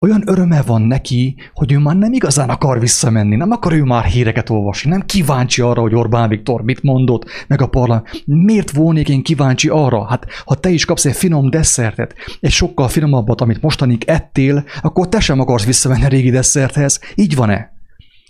[0.00, 4.04] olyan öröme van neki, hogy ő már nem igazán akar visszamenni, nem akar ő már
[4.04, 8.22] híreket olvasni, nem kíváncsi arra, hogy Orbán Viktor mit mondott, meg a parlament.
[8.24, 10.06] Miért volnék én kíváncsi arra?
[10.06, 15.08] Hát, ha te is kapsz egy finom desszertet, egy sokkal finomabbat, amit mostanig ettél, akkor
[15.08, 17.00] te sem akarsz visszamenni a régi desszerthez.
[17.14, 17.75] Így van-e?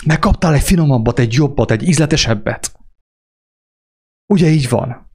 [0.04, 2.72] Megkaptál egy finomabbat, egy jobbat, egy ízletesebbet.
[4.26, 5.06] Ugye így van?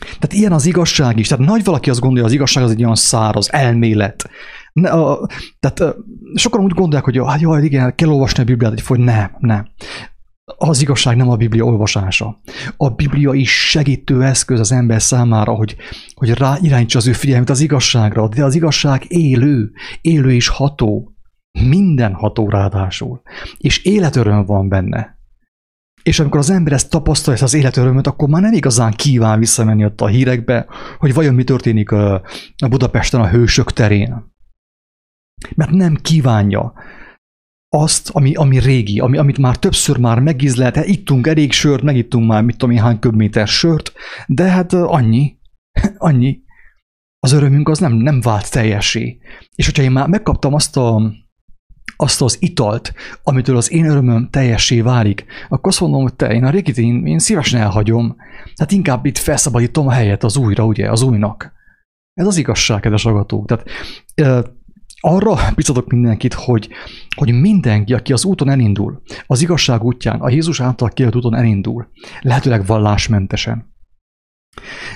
[0.00, 1.28] Tehát ilyen az igazság is.
[1.28, 4.30] Tehát nagy valaki azt gondolja, az igazság az egy olyan száraz elmélet.
[4.72, 5.28] Ne, a,
[5.60, 5.96] tehát a,
[6.34, 9.68] sokan úgy gondolják, hogy hát jaj, igen, kell olvasni a Bibliát, hogy nem, nem.
[10.56, 12.40] Az igazság nem a Biblia olvasása.
[12.76, 15.76] A Biblia is segítő eszköz az ember számára, hogy,
[16.14, 18.28] hogy rá irányítsa az ő figyelmet az igazságra.
[18.28, 21.12] De az igazság élő, élő és ható.
[21.52, 23.22] Minden ható ráadásul.
[23.56, 25.18] És életöröm van benne.
[26.02, 29.84] És amikor az ember ezt tapasztalja, ezt az életörömöt, akkor már nem igazán kíván visszamenni
[29.84, 30.66] ott a hírekbe,
[30.98, 32.22] hogy vajon mi történik a
[32.68, 34.32] Budapesten a hősök terén.
[35.54, 36.72] Mert nem kívánja
[37.68, 42.28] azt, ami, ami régi, ami, amit már többször már megízlelt, hát ittunk elég sört, megittunk
[42.28, 43.92] már mit tudom én hány köbméter sört,
[44.26, 45.38] de hát annyi,
[45.96, 46.40] annyi.
[47.18, 49.18] Az örömünk az nem, nem vált teljesé.
[49.54, 51.12] És hogyha én már megkaptam azt a,
[52.00, 56.44] azt az italt, amitől az én örömöm teljessé válik, akkor azt mondom, hogy te, én
[56.44, 58.16] a régit én, én szívesen elhagyom.
[58.54, 61.52] Tehát inkább itt felszabadítom a helyet az újra, ugye, az újnak.
[62.14, 63.46] Ez az igazság, kedves agatók.
[63.46, 63.66] Tehát
[64.14, 64.44] e,
[65.00, 66.68] arra bizatok mindenkit, hogy,
[67.16, 71.88] hogy mindenki, aki az úton elindul, az igazság útján, a Jézus által kiadott úton elindul,
[72.20, 73.69] lehetőleg vallásmentesen,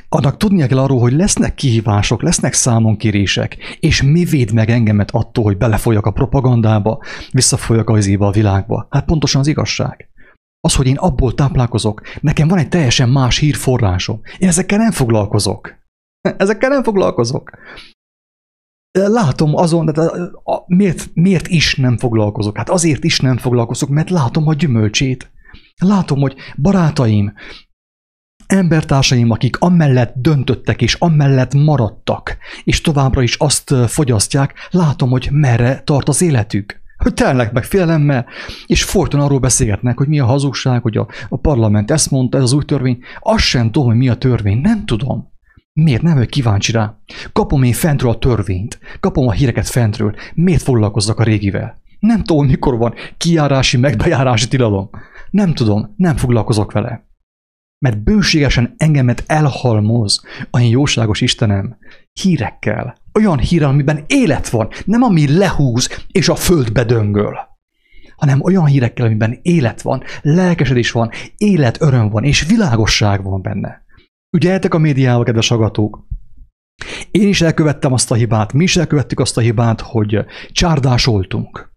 [0.09, 5.45] annak tudnia kell arról, hogy lesznek kihívások, lesznek számonkérések, és mi véd meg engemet attól,
[5.45, 8.87] hogy belefolyak a propagandába, visszafolyak az a világba?
[8.91, 10.09] Hát pontosan az igazság.
[10.61, 14.21] Az, hogy én abból táplálkozok, nekem van egy teljesen más hírforrásom.
[14.39, 15.75] Én ezekkel nem foglalkozok.
[16.37, 17.51] Ezekkel nem foglalkozok.
[18.99, 20.11] Látom azon, de
[20.67, 22.57] miért, miért is nem foglalkozok?
[22.57, 25.33] Hát azért is nem foglalkozok, mert látom a gyümölcsét.
[25.77, 27.33] Látom, hogy barátaim,
[28.47, 35.83] embertársaim, akik amellett döntöttek és amellett maradtak, és továbbra is azt fogyasztják, látom, hogy merre
[35.85, 36.83] tart az életük.
[36.97, 38.27] Hogy telnek meg félelemmel,
[38.67, 42.43] és folyton arról beszélgetnek, hogy mi a hazugság, hogy a, a parlament ezt mondta, ez
[42.43, 42.99] az új törvény.
[43.21, 45.33] Azt sem tudom, hogy mi a törvény, nem tudom.
[45.73, 46.99] Miért nem vagyok kíváncsi rá?
[47.33, 51.83] Kapom én fentről a törvényt, kapom a híreket fentről, miért foglalkozzak a régivel?
[52.01, 54.91] Nem tudom, mikor van kiárási, megbejárási tilalom.
[55.31, 57.05] Nem tudom, nem foglalkozok vele
[57.85, 61.77] mert bőségesen engemet elhalmoz a jóságos Istenem
[62.13, 62.97] hírekkel.
[63.13, 67.39] Olyan hírrel, amiben élet van, nem ami lehúz és a földbe döngöl,
[68.17, 73.83] hanem olyan hírekkel, amiben élet van, lelkesedés van, élet, öröm van, és világosság van benne.
[74.37, 76.07] Ügyeltek a médiával, kedves agatók?
[77.11, 81.74] Én is elkövettem azt a hibát, mi is elkövettük azt a hibát, hogy csárdásoltunk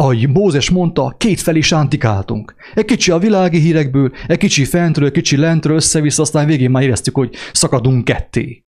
[0.00, 2.54] ahogy Mózes mondta, kétfelé sántikáltunk.
[2.74, 6.82] Egy kicsi a világi hírekből, egy kicsi fentről, egy kicsi lentről össze-vissza, aztán végén már
[6.82, 8.64] éreztük, hogy szakadunk ketté.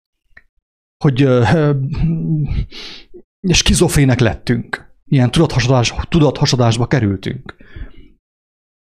[1.03, 1.69] Hogy uh,
[3.53, 4.93] skizofének lettünk.
[5.05, 7.55] Ilyen tudathasadás, tudathasadásba kerültünk.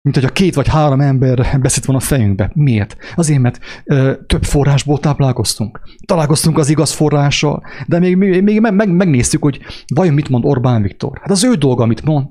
[0.03, 2.51] Mint hogy a két vagy három ember beszélt volna a fejünkbe.
[2.53, 2.97] Miért?
[3.15, 5.81] Azért, mert ö, több forrásból táplálkoztunk.
[6.05, 9.59] Találkoztunk az igaz forrással, de még, még, még meg, megnéztük, hogy
[9.93, 11.19] vajon mit mond Orbán Viktor.
[11.21, 12.27] Hát az ő dolga, amit mond.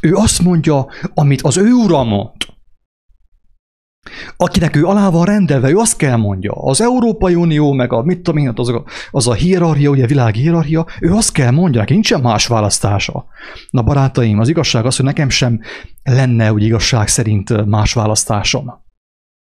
[0.00, 2.30] Ő azt mondja, amit az ő ura mond.
[4.36, 6.52] Akinek ő alá van rendelve, ő azt kell mondja.
[6.52, 10.06] Az Európai Unió, meg a mit tudom én, az a, az a hierarchia, ugye a
[10.06, 13.24] világi hierarchia, ő azt kell mondja, neki nincsen más választása.
[13.70, 15.60] Na barátaim, az igazság az, hogy nekem sem
[16.02, 18.80] lenne úgy igazság szerint más választásom.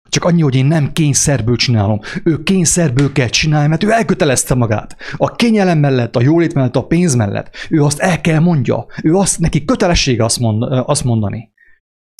[0.08, 2.00] Csak annyi, hogy én nem kényszerből csinálom.
[2.24, 4.96] Ő kényszerből kell csinálni, mert ő elkötelezte magát.
[5.16, 7.50] A kényelem mellett, a jólét mellett, a pénz mellett.
[7.70, 8.86] Ő azt el kell mondja.
[9.02, 11.54] Ő azt, neki kötelessége azt, mond, azt mondani.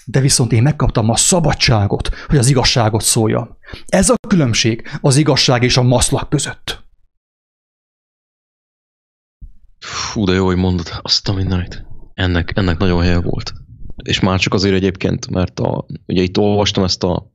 [0.07, 3.57] De viszont én megkaptam a szabadságot, hogy az igazságot szóljam.
[3.87, 6.85] Ez a különbség az igazság és a maszlak között.
[9.79, 11.85] Fú, de jó, hogy mondod azt a mindenit.
[12.15, 13.53] Ennek, ennek nagyon helye volt.
[14.05, 17.31] És már csak azért egyébként, mert a, ugye itt olvastam ezt a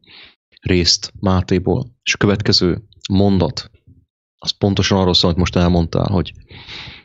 [0.62, 3.72] részt Mátéból, és a következő mondat,
[4.36, 6.32] az pontosan arról szól, amit most elmondtál, hogy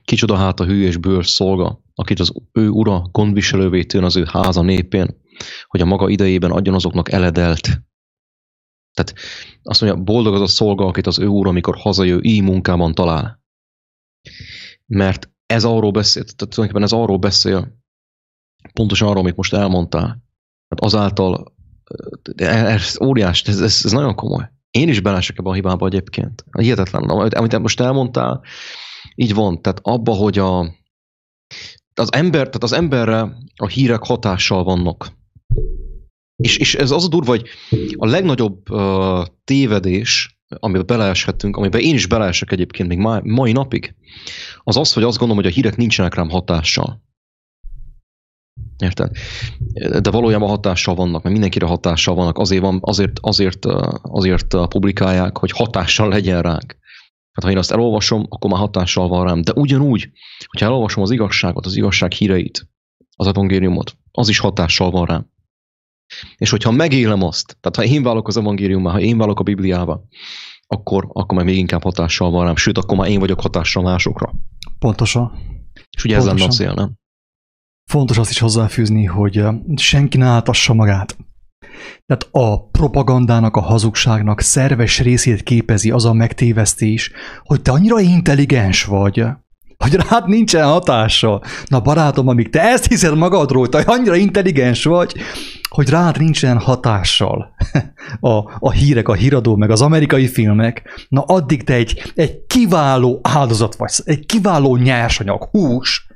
[0.05, 4.25] kicsoda hát a hű és bőr szolga, akit az ő ura gondviselővé tűn az ő
[4.33, 5.25] háza népén,
[5.67, 7.63] hogy a maga idejében adjon azoknak eledelt.
[8.93, 9.15] Tehát
[9.63, 13.43] azt mondja, boldog az a szolga, akit az ő úr, amikor hazajő, így munkában talál.
[14.87, 17.77] Mert ez arról beszél, tehát tulajdonképpen ez arról beszél,
[18.73, 20.23] pontosan arról, amit most elmondtál.
[20.69, 21.55] Tehát azáltal,
[22.37, 24.51] ez óriás, ez, ez, ez nagyon komoly.
[24.71, 26.45] Én is belesek ebbe a hibába egyébként.
[26.59, 28.43] Hihetetlen, amit most elmondtál,
[29.15, 30.61] Így van, tehát abba, hogy a,
[31.95, 35.16] az ember, tehát az emberre a hírek hatással vannak.
[36.37, 37.49] És, és ez az a durva, hogy
[37.97, 43.95] a legnagyobb uh, tévedés, amiben beleeshetünk, amiben én is beleesek egyébként még mai, mai napig,
[44.59, 47.05] az az, hogy azt gondolom, hogy a hírek nincsenek rám hatással.
[48.79, 49.11] Érted?
[50.01, 53.65] De valójában hatással vannak, mert mindenkire hatással vannak, azért, van, azért, azért,
[54.03, 56.77] azért publikálják, hogy hatással legyen ránk.
[57.33, 59.43] Hát ha én azt elolvasom, akkor már hatással van rám.
[59.43, 60.11] De ugyanúgy,
[60.47, 62.69] hogyha elolvasom az igazságot, az igazság híreit,
[63.17, 65.31] az evangéliumot, az is hatással van rám.
[66.37, 70.09] És hogyha megélem azt, tehát ha én válok az evangéliummal, ha én válok a Bibliával,
[70.67, 72.57] akkor, akkor már még inkább hatással van rám.
[72.57, 74.35] Sőt, akkor már én vagyok hatással másokra.
[74.79, 75.33] Pontosan.
[75.97, 76.93] És ugye ez lenne a cél, nem?
[77.91, 79.45] Fontos azt is hozzáfűzni, hogy
[79.77, 81.17] senki ne átassa magát.
[82.07, 87.11] Tehát a propagandának, a hazugságnak szerves részét képezi az a megtévesztés,
[87.43, 89.25] hogy te annyira intelligens vagy,
[89.77, 91.43] hogy rád nincsen hatása.
[91.67, 95.15] Na barátom, amíg te ezt hiszed magadról, te annyira intelligens vagy,
[95.77, 97.55] hogy rád nincsen hatással
[98.21, 103.21] a, a hírek, a híradó, meg az amerikai filmek, na addig te egy, egy kiváló
[103.23, 106.07] áldozat vagy, egy kiváló nyersanyag, hús,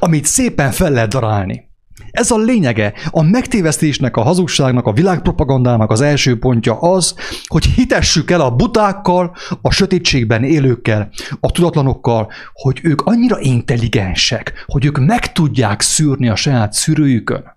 [0.00, 1.66] amit szépen fel lehet darálni.
[2.10, 2.92] Ez a lényege.
[3.10, 7.14] A megtévesztésnek, a hazugságnak, a világpropagandának az első pontja az,
[7.46, 11.08] hogy hitessük el a butákkal, a sötétségben élőkkel,
[11.40, 17.56] a tudatlanokkal, hogy ők annyira intelligensek, hogy ők meg tudják szűrni a saját szűrőjükön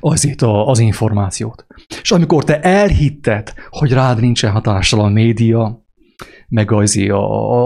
[0.00, 1.66] azért a, az információt.
[2.02, 5.84] És amikor te elhitted, hogy rád nincsen hatással a média,
[6.48, 6.98] meg az,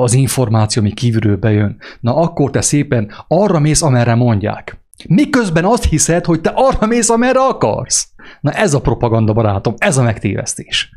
[0.02, 4.82] az információ, ami kívülről bejön, na akkor te szépen arra mész, amerre mondják.
[5.09, 8.12] Miközben azt hiszed, hogy te arra mész, amerre akarsz.
[8.40, 10.90] Na ez a propaganda, barátom, ez a megtévesztés.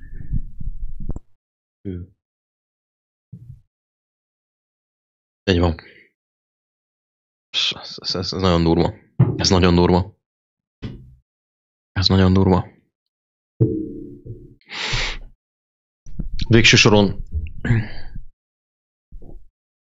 [5.43, 5.75] Egy van.
[7.49, 8.93] Ez, ez, ez nagyon durva.
[9.35, 10.19] Ez nagyon durva.
[12.01, 12.67] Ez nagyon durva.
[16.47, 17.23] Végső soron,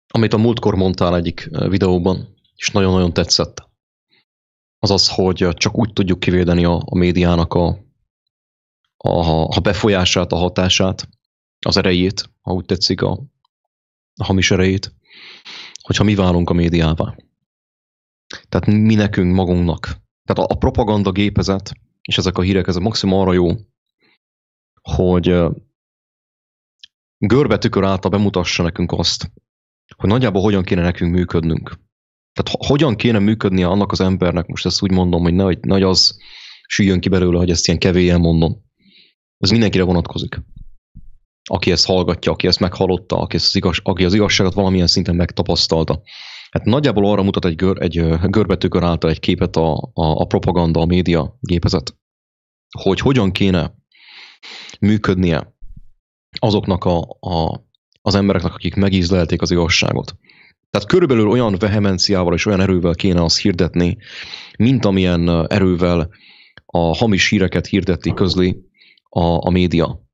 [0.07, 3.69] amit a múltkor mondtál egyik videóban, és nagyon-nagyon tetszett,
[4.79, 7.67] az az, hogy csak úgy tudjuk kivédeni a, a médiának a,
[8.97, 11.09] a, a befolyását, a hatását,
[11.65, 13.11] az erejét, ha úgy tetszik, a,
[14.13, 14.95] a hamis erejét,
[15.81, 17.15] hogyha mi válunk a médiává.
[18.49, 19.81] Tehát mi nekünk magunknak.
[20.23, 21.71] Tehát a, a propaganda gépezet,
[22.09, 23.49] és ezek a hírek, ez a maximum arra jó,
[24.81, 25.35] hogy
[27.17, 29.31] görbe tükör által bemutassa nekünk azt,
[29.95, 31.79] hogy nagyjából hogyan kéne nekünk működnünk.
[32.33, 36.17] Tehát hogyan kéne működnie annak az embernek, most ezt úgy mondom, hogy nagy, nagy az
[36.67, 38.63] süljön ki belőle, hogy ezt ilyen kevélyen mondom.
[39.37, 40.41] Ez mindenkire vonatkozik.
[41.49, 45.15] Aki ezt hallgatja, aki ezt meghallotta, aki, ezt az, igaz, aki az igazságot valamilyen szinten
[45.15, 46.01] megtapasztalta.
[46.51, 50.79] Hát nagyjából arra mutat egy, gör, egy görbetükör által egy képet a, a, a propaganda,
[50.79, 51.97] a média gépezet,
[52.77, 53.73] hogy hogyan kéne
[54.79, 55.55] működnie
[56.39, 57.67] azoknak a, a,
[58.01, 60.15] az embereknek, akik megízlelték az igazságot.
[60.69, 63.97] Tehát körülbelül olyan vehemenciával és olyan erővel kéne azt hirdetni,
[64.57, 66.09] mint amilyen erővel
[66.65, 68.57] a hamis híreket hirdeti, közli
[69.09, 70.07] a, a média.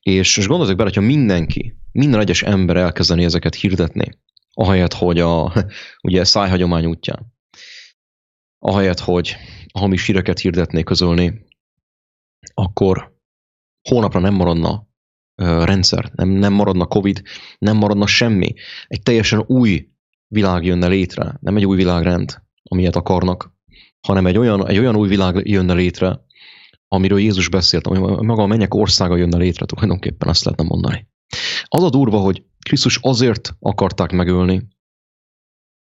[0.00, 4.08] És, és gondoltok bele, hogyha mindenki, minden egyes ember elkezdeni ezeket hirdetni,
[4.52, 5.52] ahelyett, hogy a
[6.08, 7.32] ugye szájhagyomány útján,
[8.58, 9.36] ahelyett, hogy
[9.72, 11.46] a hamis híreket hirdetné, közölni,
[12.54, 13.16] akkor
[13.88, 14.90] hónapra nem maradna
[15.42, 17.22] rendszer, nem, nem maradna Covid,
[17.58, 18.54] nem maradna semmi.
[18.86, 19.88] Egy teljesen új
[20.26, 23.54] világ jönne létre, nem egy új világrend, amilyet akarnak,
[24.06, 26.20] hanem egy olyan, egy olyan új világ jönne létre,
[26.88, 31.08] amiről Jézus beszélt, ami maga a mennyek országa jönne létre, tulajdonképpen azt lehetne mondani.
[31.64, 34.68] Az a durva, hogy Krisztus azért akarták megölni,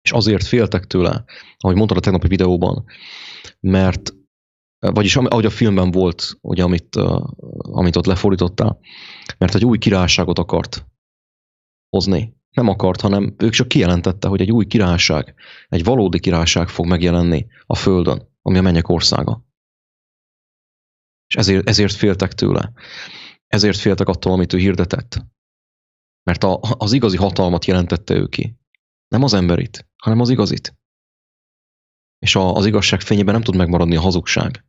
[0.02, 1.24] és azért féltek tőle,
[1.58, 2.84] ahogy mondtad a tegnapi videóban,
[3.60, 4.14] mert
[4.78, 6.96] vagyis ahogy a filmben volt, ugye, amit,
[7.58, 8.78] amit ott lefordítottál,
[9.38, 10.86] mert egy új királyságot akart
[11.88, 12.38] hozni.
[12.50, 15.34] Nem akart, hanem ők csak kijelentette, hogy egy új királyság,
[15.68, 19.44] egy valódi királyság fog megjelenni a Földön, ami a mennyek országa.
[21.26, 22.72] És ezért, ezért féltek tőle.
[23.46, 25.24] Ezért féltek attól, amit ő hirdetett.
[26.22, 28.56] Mert a, az igazi hatalmat jelentette ő ki.
[29.08, 30.80] Nem az emberit, hanem az igazit
[32.20, 34.64] és a, az igazság fényében nem tud megmaradni a hazugság.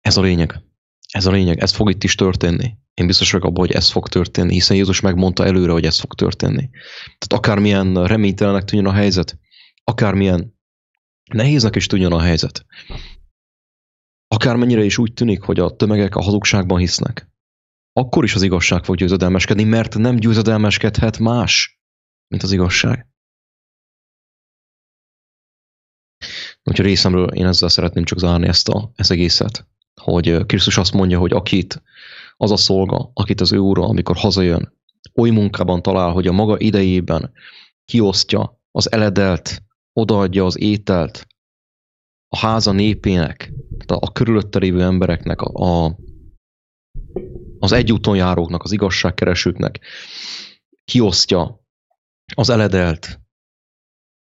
[0.00, 0.62] Ez a lényeg.
[1.12, 1.58] Ez a lényeg.
[1.58, 2.76] Ez fog itt is történni.
[2.94, 6.14] Én biztos vagyok abban, hogy ez fog történni, hiszen Jézus megmondta előre, hogy ez fog
[6.14, 6.70] történni.
[7.02, 9.38] Tehát akármilyen reménytelenek tűnjön a helyzet,
[9.84, 10.56] akármilyen
[11.32, 12.66] nehéznek is tűnjön a helyzet,
[14.26, 17.30] akármennyire is úgy tűnik, hogy a tömegek a hazugságban hisznek,
[17.92, 21.80] akkor is az igazság fog győzedelmeskedni, mert nem győzedelmeskedhet más,
[22.28, 23.06] mint az igazság.
[26.64, 29.66] Úgyhogy részemről én ezzel szeretném csak zárni ezt a, ezt egészet,
[30.00, 31.82] hogy Krisztus azt mondja, hogy akit
[32.36, 34.76] az a szolga, akit az ő úra, amikor hazajön,
[35.14, 37.32] oly munkában talál, hogy a maga idejében
[37.84, 39.62] kiosztja az eledelt,
[39.92, 41.26] odaadja az ételt
[42.28, 43.52] a háza népének,
[43.86, 45.98] tehát a körülötte lévő embereknek, a, a,
[47.58, 49.80] az egyúton járóknak, az igazságkeresőknek,
[50.84, 51.66] kiosztja
[52.34, 53.20] az eledelt,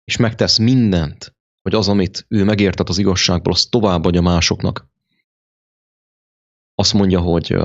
[0.04, 4.88] és megtesz mindent, hogy az, amit ő megértett az igazságból, azt továbbadja másoknak.
[6.74, 7.56] Azt mondja, hogy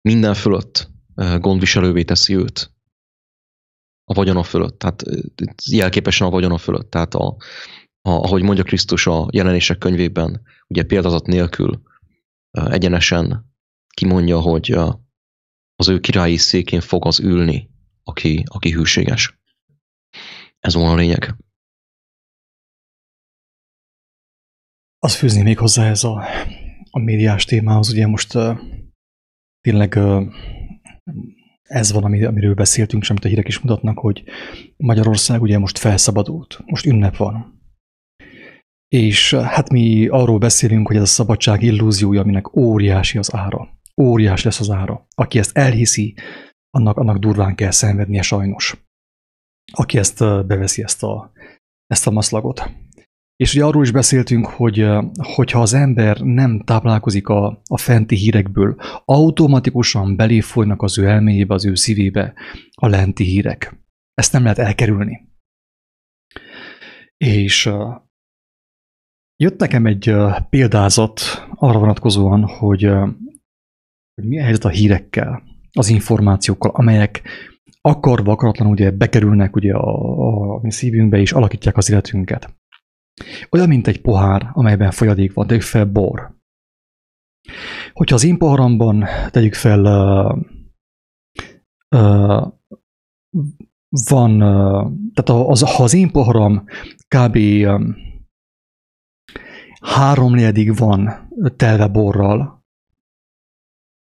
[0.00, 0.90] minden fölött
[1.38, 2.72] gondviselővé teszi őt.
[4.04, 5.02] A vagyona fölött, tehát
[5.70, 6.90] jelképesen a vagyona fölött.
[6.90, 7.26] Tehát a,
[8.00, 11.82] a, ahogy mondja Krisztus a jelenések könyvében, ugye példázat nélkül
[12.50, 13.53] egyenesen
[13.94, 14.76] kimondja, hogy
[15.76, 17.70] az ő királyi székén fog az ülni,
[18.02, 19.38] aki, aki hűséges.
[20.58, 21.36] Ez volna a lényeg.
[24.98, 26.24] Azt fűzni még hozzá ez a,
[26.90, 28.32] a médiás témához, ugye most
[29.60, 29.98] tényleg
[31.62, 34.24] ez van, amiről beszéltünk, és amit a hírek is mutatnak, hogy
[34.76, 37.62] Magyarország ugye most felszabadult, most ünnep van.
[38.88, 43.68] És hát mi arról beszélünk, hogy ez a szabadság illúziója, aminek óriási az ára.
[44.02, 45.06] Óriás lesz az ára.
[45.14, 46.14] Aki ezt elhiszi,
[46.70, 48.84] annak, annak durván kell szenvednie sajnos.
[49.72, 51.32] Aki ezt beveszi ezt a,
[51.86, 52.70] ezt a maszlagot.
[53.36, 54.86] És ugye arról is beszéltünk, hogy
[55.16, 61.54] hogyha az ember nem táplálkozik a, a fenti hírekből, automatikusan belé folynak az ő elméjébe,
[61.54, 62.34] az ő szívébe
[62.74, 63.84] a lenti hírek.
[64.14, 65.28] Ezt nem lehet elkerülni.
[67.16, 67.70] És
[69.36, 70.14] jött nekem egy
[70.50, 71.20] példázat
[71.54, 72.90] arra vonatkozóan, hogy,
[74.14, 75.42] hogy mi a helyzet a hírekkel,
[75.72, 77.22] az információkkal, amelyek
[77.80, 82.56] akarva, akaratlan ugye bekerülnek ugye a, a, a mi szívünkbe és alakítják az életünket.
[83.50, 86.34] Olyan, mint egy pohár, amelyben folyadék van, tegyük fel bor.
[87.92, 90.38] Hogyha az én poharamban tegyük fel uh,
[91.96, 92.52] uh,
[94.08, 96.64] van, uh, tehát az, ha az én poharam
[97.08, 97.36] kb.
[97.36, 97.96] Um,
[99.80, 102.53] háromnegyedig van telve borral,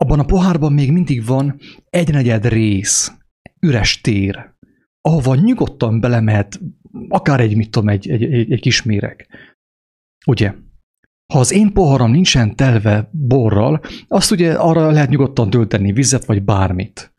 [0.01, 3.11] abban a pohárban még mindig van egynegyed rész,
[3.59, 4.53] üres tér,
[5.01, 6.59] ahova nyugodtan belemehet
[7.07, 9.27] akár egy, mit tudom, egy, egy, egy, egy kis méreg.
[10.25, 10.53] Ugye?
[11.33, 16.43] Ha az én poharam nincsen telve borral, azt ugye arra lehet nyugodtan tölteni vizet, vagy
[16.43, 17.13] bármit.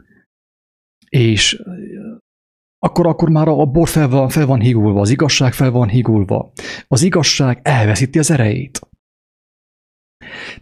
[1.08, 1.62] És
[2.78, 6.52] akkor, akkor már a bor fel van, fel van higulva, az igazság fel van higulva.
[6.88, 8.80] Az igazság elveszíti az erejét.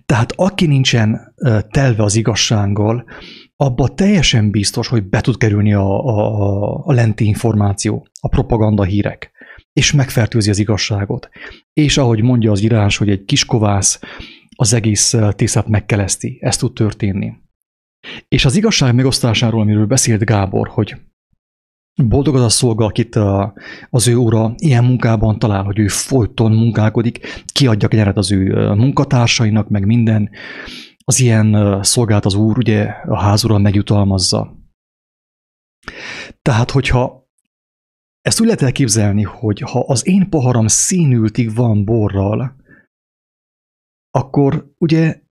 [0.06, 1.34] Tehát aki nincsen
[1.70, 3.04] telve az igazsággal,
[3.56, 9.30] abba teljesen biztos, hogy be tud kerülni a, a, a lenti információ, a propaganda hírek,
[9.72, 11.28] és megfertőzi az igazságot.
[11.72, 14.00] És ahogy mondja az írás, hogy egy kis kovász
[14.56, 16.38] az egész tészát megkeleszti.
[16.40, 17.32] Ez tud történni.
[18.28, 20.96] És az igazság megosztásáról, amiről beszélt Gábor, hogy
[22.08, 23.16] boldog az a szolga, akit
[23.90, 29.68] az ő ura ilyen munkában talál, hogy ő folyton munkálkodik, kiadja kenyeret az ő munkatársainak,
[29.68, 30.30] meg minden,
[31.04, 34.58] az ilyen szolgált az úr ugye a házura megjutalmazza.
[36.42, 37.28] Tehát, hogyha
[38.20, 42.56] ezt úgy lehet elképzelni, hogy ha az én poharam színültig van borral,
[44.10, 45.22] akkor ugye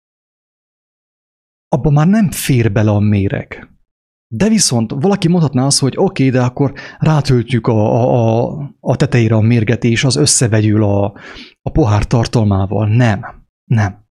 [1.68, 3.79] abban már nem fér bele a méreg.
[4.32, 9.36] De viszont valaki mondhatná azt, hogy oké, okay, de akkor rátöltjük a, a, a tetejére
[9.36, 11.14] a mérget, és az összevegyül a,
[11.62, 12.88] a pohár tartalmával.
[12.88, 13.26] Nem,
[13.64, 14.08] nem.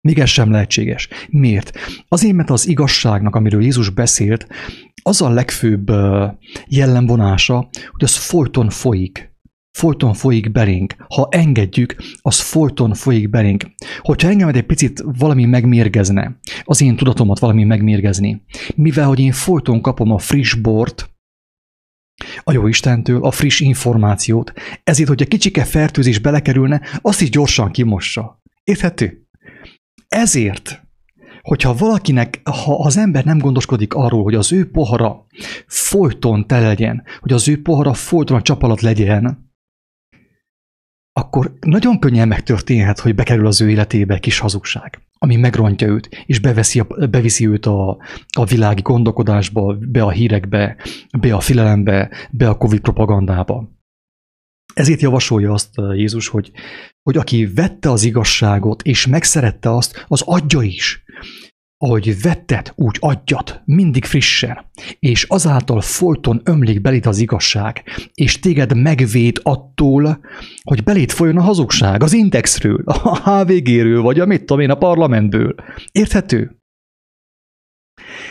[0.00, 1.08] Még ez sem lehetséges.
[1.28, 1.78] Miért?
[2.08, 4.46] Azért, mert az igazságnak, amiről Jézus beszélt,
[5.02, 5.90] az a legfőbb
[6.66, 9.29] jellemvonása, hogy az folyton folyik.
[9.80, 10.94] Folyton folyik belénk.
[11.08, 13.64] Ha engedjük, az folyton folyik belénk.
[14.00, 18.42] Hogyha engemet egy picit valami megmérgezne, az én tudatomat valami megmérgezni,
[18.74, 21.10] mivel hogy én folyton kapom a friss bort,
[22.42, 24.52] a jó Istentől, a friss információt,
[24.84, 28.42] ezért, hogyha kicsike fertőzés belekerülne, azt is gyorsan kimossa.
[28.64, 29.26] Érthető?
[30.08, 30.82] Ezért,
[31.42, 35.26] hogyha valakinek, ha az ember nem gondoskodik arról, hogy az ő pohara
[35.66, 39.48] folyton tele legyen, hogy az ő pohara folyton a csap alatt legyen,
[41.12, 46.38] akkor nagyon könnyen megtörténhet, hogy bekerül az ő életébe kis hazugság, ami megrontja őt, és
[46.38, 47.98] beveszi, beviszi őt a,
[48.36, 50.76] a világi gondolkodásba, be a hírekbe,
[51.20, 53.78] be a filelembe, be a Covid propagandába.
[54.74, 56.52] Ezért javasolja azt Jézus, hogy,
[57.02, 60.99] hogy aki vette az igazságot, és megszerette azt, az adja is.
[61.82, 64.58] Ahogy vettet, úgy adjat, mindig frissen,
[64.98, 67.82] és azáltal folyton ömlik belét az igazság,
[68.14, 70.20] és téged megvéd attól,
[70.62, 74.74] hogy belét folyjon a hazugság az indexről, a HVG-ről, vagy a mit tudom én, a
[74.74, 75.54] parlamentből.
[75.92, 76.59] Érthető?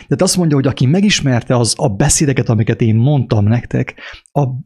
[0.00, 3.94] Tehát azt mondja, hogy aki megismerte az a beszédeket, amiket én mondtam nektek,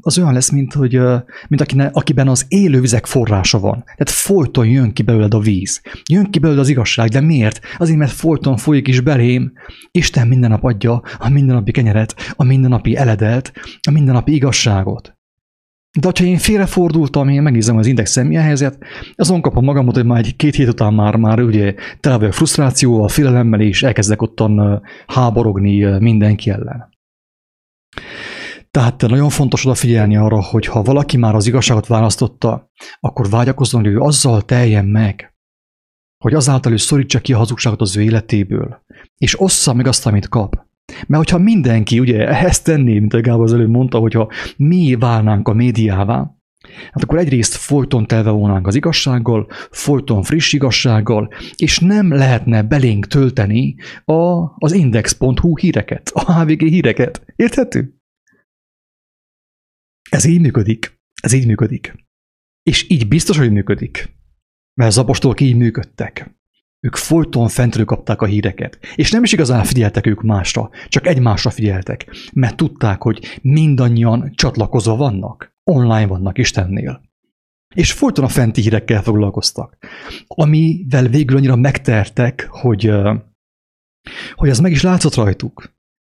[0.01, 1.01] az olyan lesz, mint, hogy,
[1.49, 3.83] mint akine, akiben az élő vizek forrása van.
[3.85, 5.81] Tehát folyton jön ki belőled a víz.
[6.11, 7.61] Jön ki belőled az igazság, de miért?
[7.79, 9.53] Azért, mert folyton folyik is belém.
[9.91, 13.53] Isten minden nap adja a mindennapi kenyeret, a mindennapi eledelt,
[13.89, 15.14] a mindennapi igazságot.
[16.01, 18.79] De ha én félrefordultam, én megnézem az indexem milyen helyzet,
[19.15, 23.09] azon kapom magamat, hogy már egy két hét után már, már ugye tele vagyok frusztrációval,
[23.09, 26.93] félelemmel, és elkezdek ottan háborogni mindenki ellen.
[28.71, 32.71] Tehát nagyon fontos odafigyelni arra, hogy ha valaki már az igazságot választotta,
[33.01, 35.35] akkor vágyakozzon, hogy ő azzal teljen meg,
[36.25, 38.85] hogy azáltal ő szorítsa ki a hazugságot az ő életéből,
[39.17, 40.67] és ossza meg azt, amit kap.
[41.07, 45.49] Mert hogyha mindenki ugye ezt tenné, mint a Gábor az előbb mondta, hogyha mi válnánk
[45.49, 46.37] a médiává,
[46.93, 53.07] hát akkor egyrészt folyton telve volnánk az igazsággal, folyton friss igazsággal, és nem lehetne belénk
[53.07, 57.33] tölteni a, az index.hu híreket, a HVG híreket.
[57.37, 57.99] Érthető?
[60.11, 61.01] Ez így működik.
[61.23, 61.95] Ez így működik.
[62.63, 64.17] És így biztos, hogy működik.
[64.75, 66.35] Mert az apostolok így működtek.
[66.85, 68.79] Ők folyton fentről kapták a híreket.
[68.95, 74.97] És nem is igazán figyeltek ők másra, csak egymásra figyeltek, mert tudták, hogy mindannyian csatlakozva
[74.97, 77.03] vannak, online vannak Istennél.
[77.75, 79.77] És folyton a fenti hírekkel foglalkoztak,
[80.27, 82.93] amivel végül annyira megtertek, hogy,
[84.35, 85.73] hogy az meg is látszott rajtuk.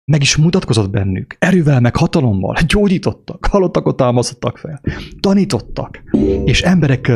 [0.05, 1.37] Meg is mutatkozott bennük.
[1.39, 2.57] Erővel, meg hatalommal.
[2.67, 4.81] Gyógyítottak, halottakat támasztottak fel.
[5.21, 6.03] Tanítottak.
[6.45, 7.13] És emberek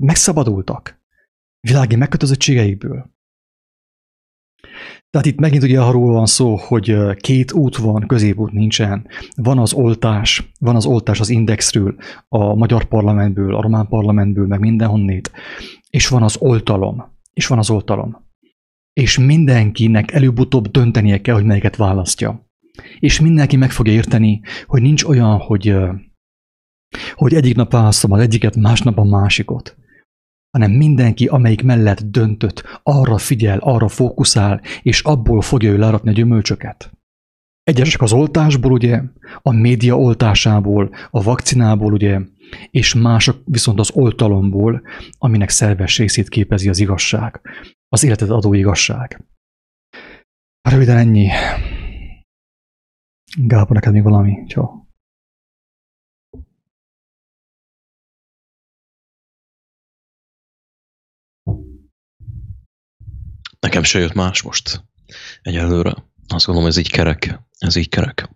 [0.00, 0.99] megszabadultak
[1.60, 3.10] világi megkötözöttségeikből.
[5.10, 9.06] Tehát itt megint ugye arról van szó, hogy két út van, középút nincsen.
[9.36, 11.96] Van az oltás, van az oltás az indexről,
[12.28, 15.30] a magyar parlamentből, a román parlamentből, meg mindenhonnét,
[15.90, 18.28] és van az oltalom, és van az oltalom.
[18.92, 22.48] És mindenkinek előbb-utóbb döntenie kell, hogy melyiket választja.
[22.98, 25.76] És mindenki meg fogja érteni, hogy nincs olyan, hogy,
[27.14, 29.79] hogy egyik nap választom az egyiket, másnap a másikot
[30.50, 36.12] hanem mindenki, amelyik mellett döntött, arra figyel, arra fókuszál, és abból fogja ő learatni a
[36.12, 36.90] gyümölcsöket.
[37.62, 39.02] Egyesek az oltásból, ugye,
[39.42, 42.20] a média oltásából, a vakcinából, ugye,
[42.70, 44.82] és mások viszont az oltalomból,
[45.18, 47.40] aminek szerves részét képezi az igazság,
[47.88, 49.24] az életet adó igazság.
[50.68, 51.28] Röviden ennyi.
[53.38, 54.44] Gábor, neked még valami?
[54.48, 54.79] Ciao.
[63.60, 64.84] Nekem se jött más most
[65.42, 65.94] egyelőre.
[66.28, 67.40] Azt gondolom, ez így kerek.
[67.58, 68.28] Ez így kerek.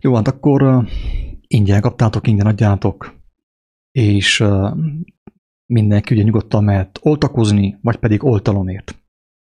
[0.00, 0.88] Jó, hát akkor
[1.46, 3.14] ingyen kaptátok, ingyen adjátok,
[3.92, 4.44] és
[5.66, 8.94] mindenki ugye nyugodtan mehet oltakozni, vagy pedig oltalomért.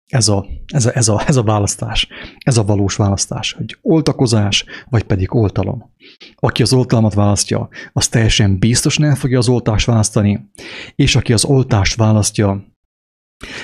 [0.05, 2.07] Ez a, ez, a, ez, a, ez a választás,
[2.37, 5.93] ez a valós választás, hogy oltakozás, vagy pedig oltalom.
[6.35, 10.49] Aki az oltalmat választja, az teljesen biztos nem fogja az oltást választani,
[10.95, 12.63] és aki az oltást választja,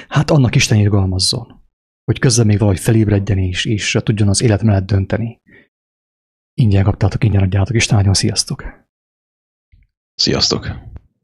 [0.08, 1.64] Hát annak Isten irgalmazzon,
[2.04, 5.42] hogy közben még valahogy felébredjen és, és tudjon az élet mellett dönteni.
[6.54, 8.64] Ingyen kaptátok, ingyen adjátok, Isten nagyon sziasztok!
[10.16, 10.94] Sziasztok!